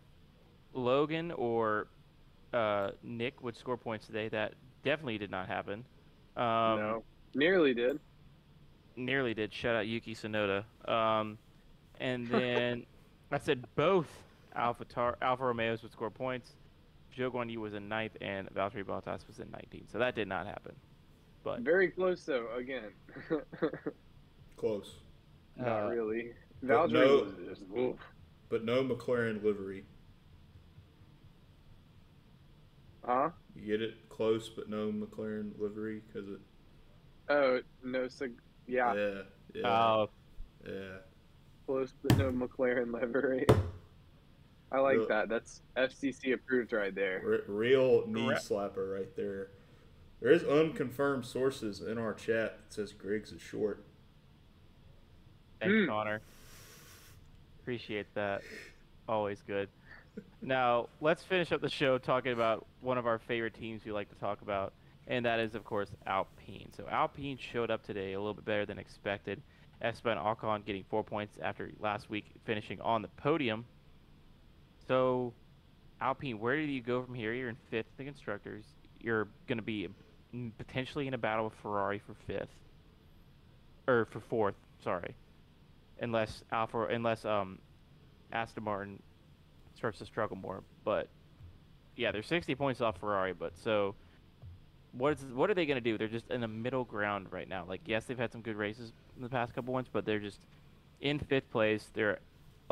Logan 0.73 1.31
or 1.31 1.87
uh, 2.53 2.91
Nick 3.03 3.43
would 3.43 3.57
score 3.57 3.75
points 3.77 4.07
today. 4.07 4.29
That 4.29 4.53
definitely 4.83 5.17
did 5.17 5.29
not 5.29 5.47
happen. 5.47 5.85
Um, 6.37 6.79
no, 6.79 7.03
nearly 7.35 7.73
did. 7.73 7.99
nearly 8.95 9.33
did. 9.33 9.53
Shout 9.53 9.75
out 9.75 9.85
Yuki 9.85 10.15
Tsunoda. 10.15 10.63
Um, 10.89 11.37
and 11.99 12.27
then 12.27 12.85
I 13.31 13.37
said 13.37 13.65
both 13.75 14.07
Alpha 14.55 14.85
Tar- 14.85 15.17
Alfa 15.21 15.43
Romeos 15.43 15.83
would 15.83 15.91
score 15.91 16.09
points. 16.09 16.53
Zhou 17.15 17.31
Guan 17.31 17.49
Yu 17.51 17.59
was 17.61 17.73
in 17.73 17.87
ninth, 17.87 18.17
and 18.21 18.49
Valtteri 18.53 18.83
Bottas 18.83 19.27
was 19.27 19.39
in 19.39 19.49
19. 19.51 19.87
So 19.91 19.99
that 19.99 20.15
did 20.15 20.27
not 20.27 20.45
happen. 20.47 20.73
But 21.43 21.59
Very 21.61 21.89
close 21.89 22.23
though. 22.25 22.47
Again, 22.57 22.91
Close, 24.57 24.95
not 25.57 25.83
Uh, 25.85 25.89
really. 25.89 26.31
but 26.61 26.89
Valtteri 26.89 26.91
no- 26.93 27.23
was 27.23 27.33
just 27.49 27.61
oof. 27.77 27.95
but 28.49 28.63
no 28.63 28.83
McLaren 28.83 29.43
livery. 29.43 29.83
Huh? 33.05 33.29
You 33.55 33.65
get 33.67 33.81
it 33.81 34.09
close, 34.09 34.47
but 34.49 34.69
no 34.69 34.91
McLaren 34.91 35.51
livery 35.59 36.01
because 36.07 36.29
it. 36.29 36.39
Oh 37.29 37.59
no, 37.83 38.07
sig- 38.07 38.39
yeah, 38.67 38.93
Yeah. 38.95 39.21
Yeah. 39.53 39.67
uh, 39.67 40.05
yeah. 40.65 40.71
close 41.65 41.93
but 42.01 42.17
no 42.17 42.31
McLaren 42.31 42.93
livery. 42.93 43.45
I 44.73 44.79
like 44.79 44.97
Real- 44.97 45.07
that. 45.07 45.29
That's 45.29 45.61
FCC 45.77 46.33
approved 46.33 46.73
right 46.73 46.93
there. 46.93 47.21
Re- 47.23 47.39
real 47.47 48.05
knee 48.07 48.25
Correct. 48.25 48.49
slapper 48.49 48.93
right 48.97 49.15
there. 49.15 49.49
There 50.19 50.31
is 50.31 50.43
unconfirmed 50.43 51.25
sources 51.25 51.81
in 51.81 51.97
our 51.97 52.13
chat 52.13 52.57
that 52.57 52.73
says 52.73 52.91
Griggs 52.93 53.31
is 53.31 53.41
short. 53.41 53.83
thanks, 55.59 55.73
Mm. 55.75 55.87
Connor. 55.87 56.21
Appreciate 57.61 58.13
that. 58.15 58.41
Always 59.07 59.41
good. 59.43 59.69
Now, 60.41 60.89
let's 61.01 61.23
finish 61.23 61.51
up 61.51 61.61
the 61.61 61.69
show 61.69 61.97
talking 61.97 62.33
about 62.33 62.65
one 62.81 62.97
of 62.97 63.05
our 63.07 63.17
favorite 63.19 63.53
teams 63.53 63.85
we 63.85 63.91
like 63.91 64.09
to 64.09 64.15
talk 64.15 64.41
about, 64.41 64.73
and 65.07 65.25
that 65.25 65.39
is, 65.39 65.55
of 65.55 65.63
course, 65.63 65.89
Alpine. 66.05 66.69
So, 66.75 66.85
Alpine 66.89 67.37
showed 67.37 67.71
up 67.71 67.83
today 67.83 68.13
a 68.13 68.19
little 68.19 68.33
bit 68.33 68.43
better 68.45 68.65
than 68.65 68.77
expected. 68.77 69.41
Esteban 69.81 70.17
Ocon 70.17 70.65
getting 70.65 70.83
four 70.89 71.03
points 71.03 71.37
after 71.41 71.71
last 71.79 72.09
week 72.09 72.25
finishing 72.45 72.79
on 72.81 73.01
the 73.01 73.07
podium. 73.09 73.65
So, 74.87 75.33
Alpine, 76.01 76.39
where 76.39 76.55
do 76.57 76.63
you 76.63 76.81
go 76.81 77.03
from 77.03 77.15
here? 77.15 77.33
You're 77.33 77.49
in 77.49 77.57
fifth 77.69 77.87
the 77.97 78.03
constructors. 78.03 78.65
You're 78.99 79.27
going 79.47 79.57
to 79.57 79.63
be 79.63 79.87
potentially 80.57 81.07
in 81.07 81.13
a 81.13 81.17
battle 81.17 81.45
with 81.45 81.53
Ferrari 81.61 81.99
for 81.99 82.15
fifth, 82.27 82.49
or 83.87 84.05
for 84.11 84.19
fourth. 84.19 84.55
Sorry, 84.83 85.15
unless 85.99 86.43
Alfa, 86.51 86.83
unless 86.83 87.23
um, 87.25 87.59
Aston 88.31 88.63
Martin 88.63 89.01
starts 89.75 89.99
to 89.99 90.05
struggle 90.05 90.35
more. 90.37 90.63
But 90.83 91.07
yeah, 91.95 92.11
they're 92.11 92.23
60 92.23 92.55
points 92.55 92.81
off 92.81 92.99
Ferrari. 92.99 93.33
But 93.33 93.57
so, 93.57 93.95
what 94.91 95.13
is 95.13 95.25
what 95.25 95.49
are 95.49 95.53
they 95.53 95.65
going 95.65 95.81
to 95.81 95.81
do? 95.81 95.97
They're 95.97 96.07
just 96.07 96.29
in 96.29 96.41
the 96.41 96.47
middle 96.47 96.83
ground 96.83 97.27
right 97.31 97.47
now. 97.47 97.65
Like, 97.67 97.81
yes, 97.85 98.05
they've 98.05 98.17
had 98.17 98.31
some 98.31 98.41
good 98.41 98.55
races 98.57 98.91
in 99.15 99.23
the 99.23 99.29
past 99.29 99.53
couple 99.53 99.73
ones, 99.73 99.87
but 99.91 100.05
they're 100.05 100.19
just 100.19 100.41
in 100.99 101.19
fifth 101.19 101.49
place. 101.51 101.89
They're 101.93 102.19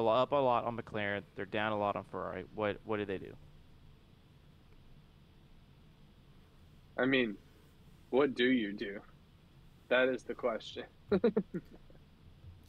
a 0.02 0.04
lot, 0.04 0.24
up 0.24 0.32
a 0.32 0.36
lot 0.36 0.66
on 0.66 0.78
McLaren. 0.78 1.22
They're 1.36 1.46
down 1.46 1.72
a 1.72 1.78
lot 1.78 1.96
on 1.96 2.04
Ferrari. 2.12 2.46
What 2.56 2.78
what 2.84 2.98
do 2.98 3.06
they 3.06 3.18
do? 3.18 3.34
I 6.98 7.06
mean, 7.06 7.38
what 8.10 8.36
do 8.36 8.46
you 8.46 8.74
do? 8.74 9.00
That 9.90 10.10
is 10.10 10.24
the 10.24 10.34
question. 10.34 10.84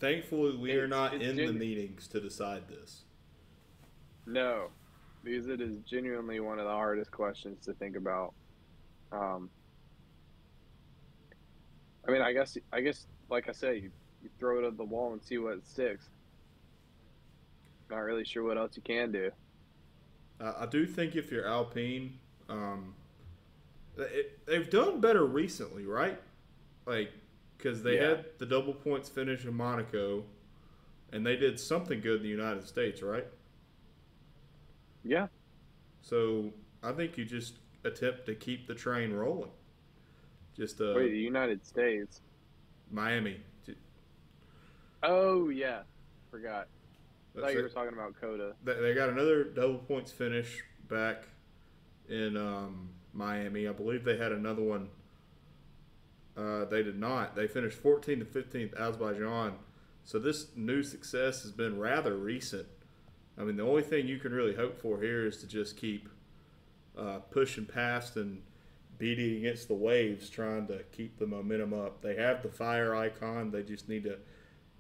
Thankfully, 0.01 0.57
we 0.57 0.73
are 0.73 0.89
not 0.89 1.15
it's 1.15 1.25
in 1.25 1.37
the 1.37 1.53
meetings 1.53 2.09
to 2.09 2.21
decide 2.21 2.69
this. 2.69 3.03
No, 4.27 4.69
because 5.25 5.49
it 5.49 5.61
is 5.61 5.79
genuinely 5.79 6.41
one 6.41 6.59
of 6.59 6.65
the 6.65 6.71
hardest 6.71 7.11
questions 7.11 7.65
to 7.67 7.75
think 7.75 7.97
about. 7.97 8.35
Um, 9.13 9.51
I 12.07 12.11
mean, 12.11 12.23
I 12.23 12.33
guess, 12.33 12.57
I 12.73 12.81
guess, 12.81 13.07
like 13.31 13.49
I 13.49 13.53
said, 13.53 13.77
you, 13.77 13.91
you 14.23 14.31
throw 14.39 14.59
it 14.59 14.67
at 14.67 14.77
the 14.77 14.85
wall 14.85 15.13
and 15.13 15.23
see 15.23 15.39
what 15.39 15.65
sticks. 15.67 16.09
Not 17.93 18.05
really 18.05 18.25
sure 18.25 18.43
what 18.43 18.57
else 18.57 18.75
you 18.75 18.83
can 18.83 19.13
do. 19.13 19.31
Uh, 20.41 20.55
I 20.61 20.67
do 20.67 20.87
think 20.87 21.15
if 21.15 21.31
you're 21.31 21.47
Alpine, 21.47 22.19
um, 22.49 22.95
it, 23.97 24.45
they've 24.47 24.69
done 24.71 25.01
better 25.01 25.25
recently, 25.27 25.87
right? 25.87 26.21
Like, 26.87 27.13
because 27.57 27.83
they 27.83 27.99
Yeah. 27.99 28.09
had 28.09 28.39
the 28.39 28.47
double 28.47 28.75
points 28.75 29.09
finish 29.09 29.45
in 29.45 29.55
Monaco, 29.55 30.25
and 31.13 31.27
they 31.27 31.37
did 31.37 31.61
something 31.61 32.01
good 32.01 32.19
in 32.19 32.23
the 32.23 32.29
United 32.29 32.67
States, 32.67 33.03
right? 33.03 33.27
Yeah, 35.05 35.29
So 36.01 36.53
I 36.83 36.93
think 36.93 37.17
you 37.19 37.25
just 37.25 37.59
attempt 37.85 38.27
to 38.27 38.35
keep 38.35 38.67
the 38.67 38.75
train 38.75 39.13
rolling. 39.13 39.51
Just 40.57 40.81
uh, 40.81 40.95
wait, 40.97 41.11
the 41.11 41.19
United 41.19 41.65
States. 41.67 42.21
Miami. 42.91 43.41
Oh 45.03 45.49
yeah, 45.49 45.83
forgot. 46.31 46.69
I 47.37 47.41
thought 47.41 47.53
you 47.53 47.61
it. 47.61 47.63
were 47.63 47.69
talking 47.69 47.95
about 47.95 48.21
COTA. 48.21 48.55
They 48.65 48.75
they 48.75 48.95
got 48.95 49.09
another 49.09 49.45
double 49.45 49.79
points 49.79 50.13
finish 50.13 50.63
back 50.89 51.25
in 52.09 52.37
um, 52.37 52.91
Miami. 53.13 53.67
I 53.69 53.73
believe 53.73 54.05
they 54.05 54.17
had 54.17 54.33
another 54.33 54.63
one. 54.63 54.89
Uh, 56.37 56.65
they 56.65 56.83
did 56.83 56.99
not. 56.99 57.37
They 57.37 57.47
finished 57.47 57.83
14th 57.83 58.09
and 58.09 58.27
15th 58.27 58.79
Azerbaijan. 58.79 59.55
So 60.05 60.19
this 60.19 60.49
new 60.57 60.83
success 60.83 61.43
has 61.43 61.53
been 61.53 61.79
rather 61.79 62.17
recent. 62.17 62.67
I 63.39 63.45
mean, 63.45 63.57
the 63.57 63.65
only 63.65 63.83
thing 63.83 64.07
you 64.07 64.19
can 64.19 64.33
really 64.33 64.55
hope 64.55 64.81
for 64.81 65.01
here 65.01 65.27
is 65.27 65.39
to 65.39 65.47
just 65.47 65.77
keep 65.77 66.09
uh, 66.99 67.19
pushing 67.31 67.65
past 67.67 68.17
and 68.17 68.43
beating 68.99 69.37
against 69.39 69.69
the 69.69 69.75
waves, 69.75 70.29
trying 70.29 70.67
to 70.69 70.83
keep 70.93 71.19
the 71.19 71.27
momentum 71.27 71.73
up. 71.73 72.03
They 72.03 72.17
have 72.17 72.43
the 72.43 72.49
fire 72.49 72.95
icon. 72.95 73.51
They 73.51 73.63
just 73.63 73.89
need 73.89 74.05
to 74.05 74.19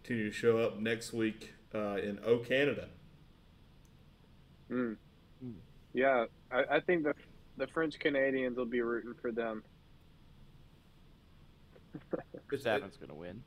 continue 0.02 0.30
to 0.30 0.36
show 0.36 0.58
up 0.58 0.78
next 0.78 1.12
week 1.12 1.52
uh, 1.74 1.96
in 1.96 2.18
O 2.24 2.38
Canada. 2.38 2.88
Mm. 4.70 4.96
Yeah, 5.94 6.24
I, 6.50 6.76
I 6.76 6.80
think 6.80 7.04
the 7.04 7.14
the 7.58 7.66
French 7.68 7.98
Canadians 7.98 8.56
will 8.56 8.64
be 8.66 8.80
rooting 8.80 9.14
for 9.20 9.30
them. 9.30 9.62
It's, 11.94 12.04
Verstappen's 12.64 12.96
gonna 12.96 13.14
win. 13.14 13.42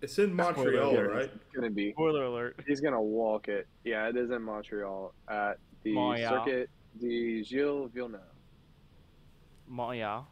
it's 0.00 0.18
in 0.18 0.32
Montreal, 0.34 0.92
Yeah, 0.94 1.00
right? 1.00 1.24
It's 1.24 1.54
gonna 1.54 1.70
be. 1.70 1.92
Spoiler 1.92 2.24
alert. 2.24 2.60
He's 2.66 2.80
gonna 2.80 3.00
walk 3.02 3.48
it. 3.48 3.66
Yeah, 3.84 4.08
it 4.08 4.16
is 4.16 4.30
in 4.30 4.42
Montreal 4.42 5.12
at 5.28 5.58
the 5.82 5.92
Montreal. 5.92 6.44
Circuit 6.46 6.70
de 7.00 7.42
Gilles 7.44 7.90
Villeneuve, 7.92 8.20
Montreal. 9.66 10.26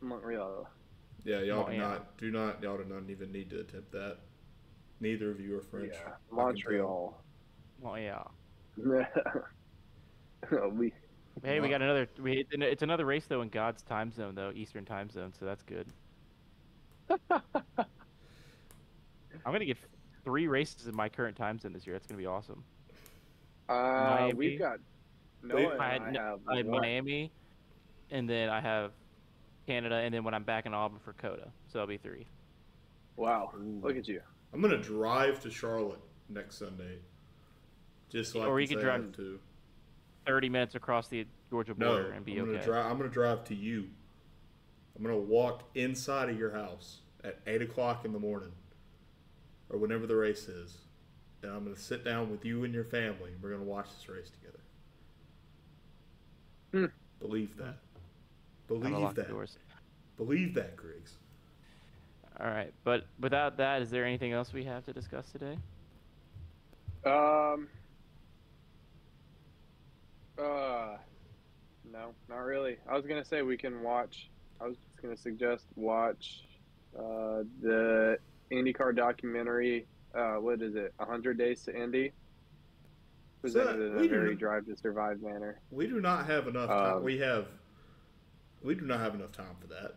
Montreal. 0.00 0.68
Yeah, 1.24 1.40
y'all 1.42 1.64
do 1.64 1.78
Montreal. 1.78 1.90
not 1.90 2.18
do 2.18 2.30
not 2.30 2.62
y'all 2.62 2.78
do 2.78 2.84
not 2.84 3.08
even 3.10 3.30
need 3.30 3.50
to 3.50 3.60
attempt 3.60 3.92
that. 3.92 4.18
Neither 5.00 5.30
of 5.30 5.40
you 5.40 5.56
are 5.56 5.62
French. 5.62 5.92
Yeah, 5.92 6.00
I 6.00 6.04
can 6.28 6.36
Montreal. 6.36 7.20
Montreal. 7.82 8.32
we 10.72 10.92
Hey, 11.44 11.60
we 11.60 11.68
got 11.68 11.82
another. 11.82 12.08
We 12.20 12.44
it's 12.50 12.82
another 12.82 13.04
race 13.04 13.26
though 13.26 13.42
in 13.42 13.48
God's 13.48 13.82
time 13.82 14.10
zone 14.10 14.34
though, 14.34 14.50
Eastern 14.54 14.84
time 14.84 15.08
zone. 15.08 15.32
So 15.38 15.44
that's 15.44 15.62
good. 15.62 15.86
I'm 17.30 17.38
gonna 19.44 19.64
get 19.64 19.78
three 20.24 20.48
races 20.48 20.88
in 20.88 20.96
my 20.96 21.08
current 21.08 21.36
time 21.36 21.58
zone 21.60 21.72
this 21.72 21.86
year. 21.86 21.94
That's 21.94 22.06
gonna 22.08 22.18
be 22.18 22.26
awesome. 22.26 22.64
uh, 23.68 23.72
Miami. 23.72 24.34
we've 24.34 24.58
got 24.58 24.78
They- 25.42 25.48
Noah 25.62 25.72
and 25.74 25.82
I 25.82 25.86
I, 25.86 25.92
had 25.92 26.12
no- 26.12 26.20
have 26.20 26.40
I 26.48 26.56
have. 26.56 26.66
Miami, 26.66 27.30
and 28.10 28.28
then 28.28 28.48
I 28.48 28.60
have 28.60 28.90
Canada, 29.66 29.94
and 29.96 30.12
then 30.12 30.24
when 30.24 30.34
I'm 30.34 30.42
back 30.44 30.66
in 30.66 30.74
Auburn 30.74 30.98
for 31.04 31.12
COTA, 31.12 31.44
so 31.68 31.78
that'll 31.78 31.86
be 31.86 31.98
three. 31.98 32.26
Wow, 33.16 33.52
Ooh. 33.56 33.80
look 33.82 33.96
at 33.96 34.08
you. 34.08 34.20
I'm 34.52 34.60
gonna 34.60 34.78
drive 34.78 35.40
to 35.42 35.50
Charlotte 35.50 36.00
next 36.28 36.56
Sunday. 36.58 36.98
Just 38.08 38.32
so 38.32 38.40
I 38.40 38.46
Or 38.46 38.58
can 38.60 38.62
you 38.62 38.76
could 38.76 38.84
drive 38.84 39.12
to. 39.16 39.38
Thirty 40.26 40.48
minutes 40.48 40.74
across 40.74 41.08
the 41.08 41.26
Georgia 41.50 41.74
No, 41.76 41.88
border 41.88 42.12
and 42.12 42.24
be 42.24 42.32
I'm 42.38 42.46
gonna 42.46 42.58
okay. 42.58 42.66
drive. 42.66 42.86
I'm 42.90 42.96
gonna 42.98 43.10
drive 43.10 43.44
to 43.44 43.54
you. 43.54 43.88
I'm 44.96 45.02
gonna 45.02 45.16
walk 45.16 45.64
inside 45.74 46.28
of 46.28 46.38
your 46.38 46.50
house 46.50 47.00
at 47.24 47.38
eight 47.46 47.62
o'clock 47.62 48.04
in 48.04 48.12
the 48.12 48.18
morning, 48.18 48.52
or 49.70 49.78
whenever 49.78 50.06
the 50.06 50.16
race 50.16 50.48
is, 50.48 50.78
and 51.42 51.52
I'm 51.52 51.64
gonna 51.64 51.76
sit 51.76 52.04
down 52.04 52.30
with 52.30 52.44
you 52.44 52.64
and 52.64 52.72
your 52.74 52.84
family. 52.84 53.32
and 53.32 53.42
We're 53.42 53.50
gonna 53.52 53.64
watch 53.64 53.90
this 53.90 54.08
race 54.08 54.30
together. 54.30 54.58
Hmm. 56.72 56.86
Believe 57.20 57.56
that. 57.56 57.76
Believe 58.66 59.14
that. 59.14 59.28
doors. 59.28 59.58
Believe 60.16 60.54
that, 60.54 60.76
Griggs. 60.76 61.16
All 62.40 62.46
right, 62.46 62.72
but 62.84 63.04
without 63.18 63.56
that, 63.56 63.82
is 63.82 63.90
there 63.90 64.04
anything 64.04 64.32
else 64.32 64.52
we 64.52 64.64
have 64.64 64.84
to 64.84 64.92
discuss 64.92 65.26
today? 65.32 65.58
Um. 67.04 67.68
Uh, 70.38 70.96
no, 71.92 72.14
not 72.28 72.38
really. 72.44 72.76
I 72.88 72.94
was 72.94 73.06
gonna 73.06 73.24
say 73.24 73.42
we 73.42 73.56
can 73.56 73.82
watch. 73.82 74.30
I 74.60 74.66
was 74.68 74.76
just 74.76 75.02
gonna 75.02 75.16
suggest 75.16 75.64
watch 75.74 76.42
uh, 76.96 77.42
the 77.60 78.18
IndyCar 78.52 78.94
documentary. 78.94 79.86
Uh, 80.14 80.34
what 80.34 80.62
is 80.62 80.76
it? 80.76 80.94
hundred 81.00 81.38
Days 81.38 81.64
to 81.64 81.76
Indy. 81.76 82.12
Presented 83.40 83.80
in 83.80 83.96
we 83.96 84.00
a 84.06 84.08
do 84.08 84.08
very 84.10 84.30
not- 84.30 84.38
Drive 84.38 84.66
to 84.66 84.76
Survive 84.76 85.20
manner. 85.22 85.60
We 85.70 85.86
do 85.88 86.00
not 86.00 86.26
have 86.26 86.46
enough 86.46 86.68
time. 86.68 86.96
Um, 86.98 87.02
we 87.04 87.18
have. 87.18 87.46
We 88.62 88.74
do 88.76 88.84
not 88.84 89.00
have 89.00 89.14
enough 89.14 89.32
time 89.32 89.56
for 89.60 89.66
that. 89.68 89.94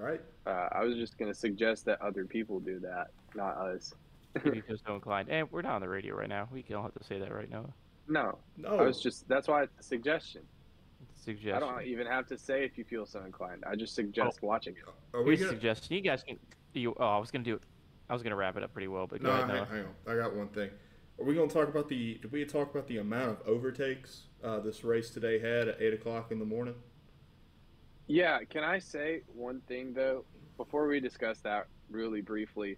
Right? 0.00 0.20
Uh, 0.46 0.68
I 0.72 0.82
was 0.84 0.96
just 0.96 1.18
gonna 1.18 1.34
suggest 1.34 1.84
that 1.84 2.00
other 2.00 2.24
people 2.24 2.58
do 2.60 2.78
that, 2.80 3.08
not 3.34 3.56
us. 3.56 3.94
If 4.34 4.44
you 4.46 4.62
feel 4.62 4.76
so 4.86 4.94
inclined, 4.94 5.28
and 5.28 5.50
we're 5.50 5.62
not 5.62 5.74
on 5.74 5.80
the 5.80 5.88
radio 5.88 6.14
right 6.16 6.28
now. 6.28 6.48
We 6.52 6.62
don't 6.62 6.82
have 6.82 6.94
to 6.94 7.04
say 7.04 7.18
that 7.18 7.34
right 7.34 7.50
now. 7.50 7.66
No, 8.08 8.38
No. 8.56 8.78
I 8.78 8.82
was 8.82 9.00
just. 9.00 9.28
That's 9.28 9.46
why 9.48 9.64
it's 9.64 9.78
a 9.78 9.82
suggestion. 9.82 10.42
It's 11.02 11.20
a 11.20 11.24
suggestion. 11.24 11.54
I 11.56 11.58
don't 11.60 11.84
even 11.86 12.06
have 12.06 12.26
to 12.28 12.38
say 12.38 12.64
if 12.64 12.78
you 12.78 12.84
feel 12.84 13.06
so 13.06 13.22
inclined. 13.24 13.64
I 13.66 13.74
just 13.76 13.94
suggest 13.94 14.40
watching 14.42 14.74
it. 14.76 14.84
Are 15.16 15.22
we 15.22 15.30
Here's 15.36 15.40
a 15.40 15.44
gonna? 15.44 15.56
suggestion. 15.56 15.94
You 15.96 16.00
guys 16.00 16.22
can. 16.22 16.38
You, 16.72 16.94
oh, 16.98 17.04
I 17.04 17.18
was 17.18 17.30
gonna 17.30 17.44
do. 17.44 17.60
I 18.08 18.12
was 18.14 18.22
gonna 18.22 18.36
wrap 18.36 18.56
it 18.56 18.62
up 18.62 18.72
pretty 18.72 18.88
well, 18.88 19.06
but 19.06 19.22
go 19.22 19.28
No, 19.36 19.42
ahead. 19.42 19.56
hang, 19.56 19.66
hang 19.66 19.84
on. 19.84 19.94
I 20.12 20.16
got 20.16 20.34
one 20.34 20.48
thing. 20.48 20.70
Are 21.18 21.24
we 21.24 21.34
going 21.34 21.48
to 21.48 21.54
talk 21.54 21.68
about 21.68 21.88
the? 21.88 22.14
Did 22.22 22.32
we 22.32 22.44
talk 22.46 22.70
about 22.70 22.86
the 22.88 22.96
amount 22.98 23.40
of 23.40 23.48
overtakes 23.48 24.22
uh, 24.42 24.58
this 24.60 24.82
race 24.84 25.10
today 25.10 25.38
had 25.38 25.68
at 25.68 25.82
eight 25.82 25.92
o'clock 25.92 26.32
in 26.32 26.38
the 26.38 26.46
morning? 26.46 26.74
Yeah, 28.10 28.40
can 28.42 28.64
I 28.64 28.80
say 28.80 29.22
one 29.32 29.60
thing 29.68 29.94
though 29.94 30.24
before 30.56 30.88
we 30.88 30.98
discuss 30.98 31.38
that 31.42 31.68
really 31.88 32.20
briefly? 32.20 32.76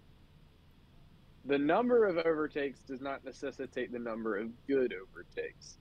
The 1.45 1.57
number 1.57 2.05
of 2.05 2.19
overtakes 2.19 2.81
does 2.81 3.01
not 3.01 3.25
necessitate 3.25 3.91
the 3.91 3.97
number 3.97 4.37
of 4.37 4.49
good 4.67 4.93
overtakes. 4.93 5.79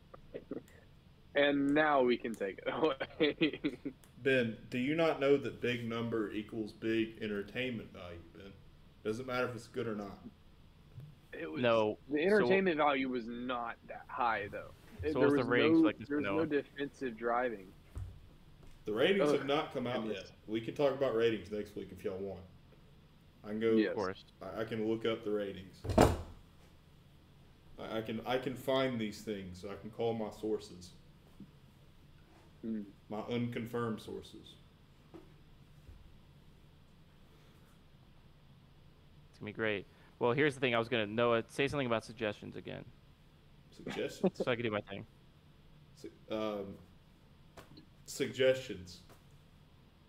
and 1.34 1.74
now 1.74 2.00
we 2.00 2.16
can 2.16 2.34
take 2.34 2.60
it 2.66 2.72
away. 2.72 3.60
Ben, 4.22 4.56
do 4.70 4.78
you 4.78 4.94
not 4.94 5.20
know 5.20 5.36
that 5.36 5.60
big 5.60 5.86
number 5.86 6.32
equals 6.32 6.72
big 6.72 7.18
entertainment 7.20 7.92
value? 7.92 8.20
Ben, 8.34 8.52
doesn't 9.04 9.26
matter 9.26 9.48
if 9.48 9.54
it's 9.54 9.68
good 9.68 9.86
or 9.86 9.94
not. 9.94 10.18
it 11.34 11.52
was, 11.52 11.60
No. 11.60 11.98
the 12.10 12.22
entertainment 12.24 12.78
value 12.78 13.10
was 13.10 13.26
not 13.28 13.76
that 13.86 14.06
high 14.08 14.48
though. 14.50 14.70
So 15.12 15.18
there 15.18 15.28
what's 15.28 15.34
the 15.34 15.44
was 15.44 15.72
no, 15.72 15.78
like 15.80 15.98
this 15.98 16.08
there 16.08 16.16
was 16.16 16.26
for 16.26 16.32
no 16.32 16.46
defensive 16.46 17.18
driving. 17.18 17.66
The 18.84 18.92
ratings 18.92 19.28
Ugh, 19.30 19.38
have 19.38 19.46
not 19.46 19.72
come 19.72 19.86
out 19.86 20.04
yet. 20.06 20.30
We 20.46 20.60
can 20.60 20.74
talk 20.74 20.92
about 20.92 21.14
ratings 21.14 21.50
next 21.52 21.76
week 21.76 21.88
if 21.96 22.04
y'all 22.04 22.18
want. 22.18 22.40
I 23.44 23.48
can 23.48 23.60
go. 23.60 23.72
Yes. 23.72 23.90
Of 23.90 23.96
course. 23.96 24.24
I, 24.42 24.62
I 24.62 24.64
can 24.64 24.88
look 24.88 25.06
up 25.06 25.24
the 25.24 25.30
ratings. 25.30 25.76
I, 27.78 27.98
I 27.98 28.00
can 28.02 28.20
I 28.26 28.38
can 28.38 28.54
find 28.54 29.00
these 29.00 29.20
things. 29.20 29.64
I 29.68 29.74
can 29.80 29.90
call 29.90 30.14
my 30.14 30.30
sources, 30.40 30.90
Hmm. 32.62 32.82
my 33.08 33.20
unconfirmed 33.30 34.00
sources. 34.00 34.54
It's 39.30 39.38
gonna 39.38 39.46
be 39.46 39.52
great. 39.52 39.86
Well, 40.18 40.32
here's 40.32 40.54
the 40.54 40.60
thing. 40.60 40.74
I 40.74 40.78
was 40.78 40.88
gonna 40.88 41.06
Noah 41.06 41.42
say 41.48 41.66
something 41.68 41.86
about 41.86 42.04
suggestions 42.04 42.56
again, 42.56 42.84
Suggestions. 43.76 44.32
so 44.36 44.50
I 44.50 44.54
can 44.54 44.64
do 44.64 44.70
my 44.70 44.80
thing. 44.82 45.04
Su- 46.00 46.10
um, 46.30 46.74
suggestions. 48.06 49.00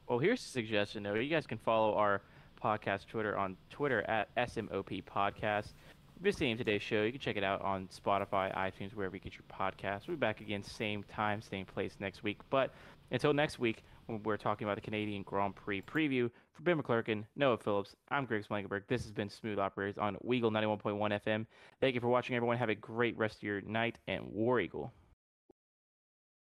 Well, 0.07 0.19
here's 0.19 0.41
a 0.41 0.47
suggestion 0.47 1.03
though. 1.03 1.13
You 1.13 1.29
guys 1.29 1.47
can 1.47 1.57
follow 1.57 1.95
our 1.95 2.21
podcast 2.61 3.07
Twitter 3.07 3.37
on 3.37 3.57
Twitter 3.69 4.03
at 4.09 4.33
SMOP 4.35 5.03
Podcast. 5.03 5.73
Visiting 6.21 6.57
today's 6.57 6.81
show, 6.81 7.03
you 7.03 7.11
can 7.11 7.19
check 7.19 7.35
it 7.35 7.43
out 7.43 7.61
on 7.61 7.87
Spotify, 7.87 8.55
iTunes, 8.55 8.93
wherever 8.93 9.15
you 9.15 9.19
get 9.19 9.33
your 9.33 9.43
podcasts. 9.51 10.07
We'll 10.07 10.15
be 10.15 10.21
back 10.21 10.39
again, 10.39 10.63
same 10.63 11.03
time, 11.03 11.41
same 11.41 11.65
place 11.65 11.95
next 11.99 12.23
week. 12.23 12.39
But 12.49 12.73
until 13.11 13.33
next 13.33 13.59
week, 13.59 13.83
when 14.05 14.23
we're 14.23 14.37
talking 14.37 14.65
about 14.65 14.75
the 14.75 14.81
Canadian 14.81 15.23
Grand 15.23 15.55
Prix 15.55 15.81
preview, 15.81 16.29
for 16.53 16.61
Ben 16.61 16.81
McClurkin, 16.81 17.25
Noah 17.35 17.57
Phillips, 17.57 17.95
I'm 18.11 18.25
Greg 18.25 18.45
Slankenberg. 18.47 18.83
This 18.87 19.03
has 19.03 19.11
been 19.11 19.29
Smooth 19.29 19.57
Operators 19.57 19.97
on 19.97 20.15
Weagle 20.25 20.51
91.1 20.51 21.19
FM. 21.25 21.45
Thank 21.81 21.95
you 21.95 22.01
for 22.01 22.09
watching, 22.09 22.35
everyone. 22.35 22.57
Have 22.57 22.69
a 22.69 22.75
great 22.75 23.17
rest 23.17 23.37
of 23.37 23.43
your 23.43 23.61
night 23.61 23.97
and 24.07 24.23
War 24.31 24.59
Eagle. 24.59 24.93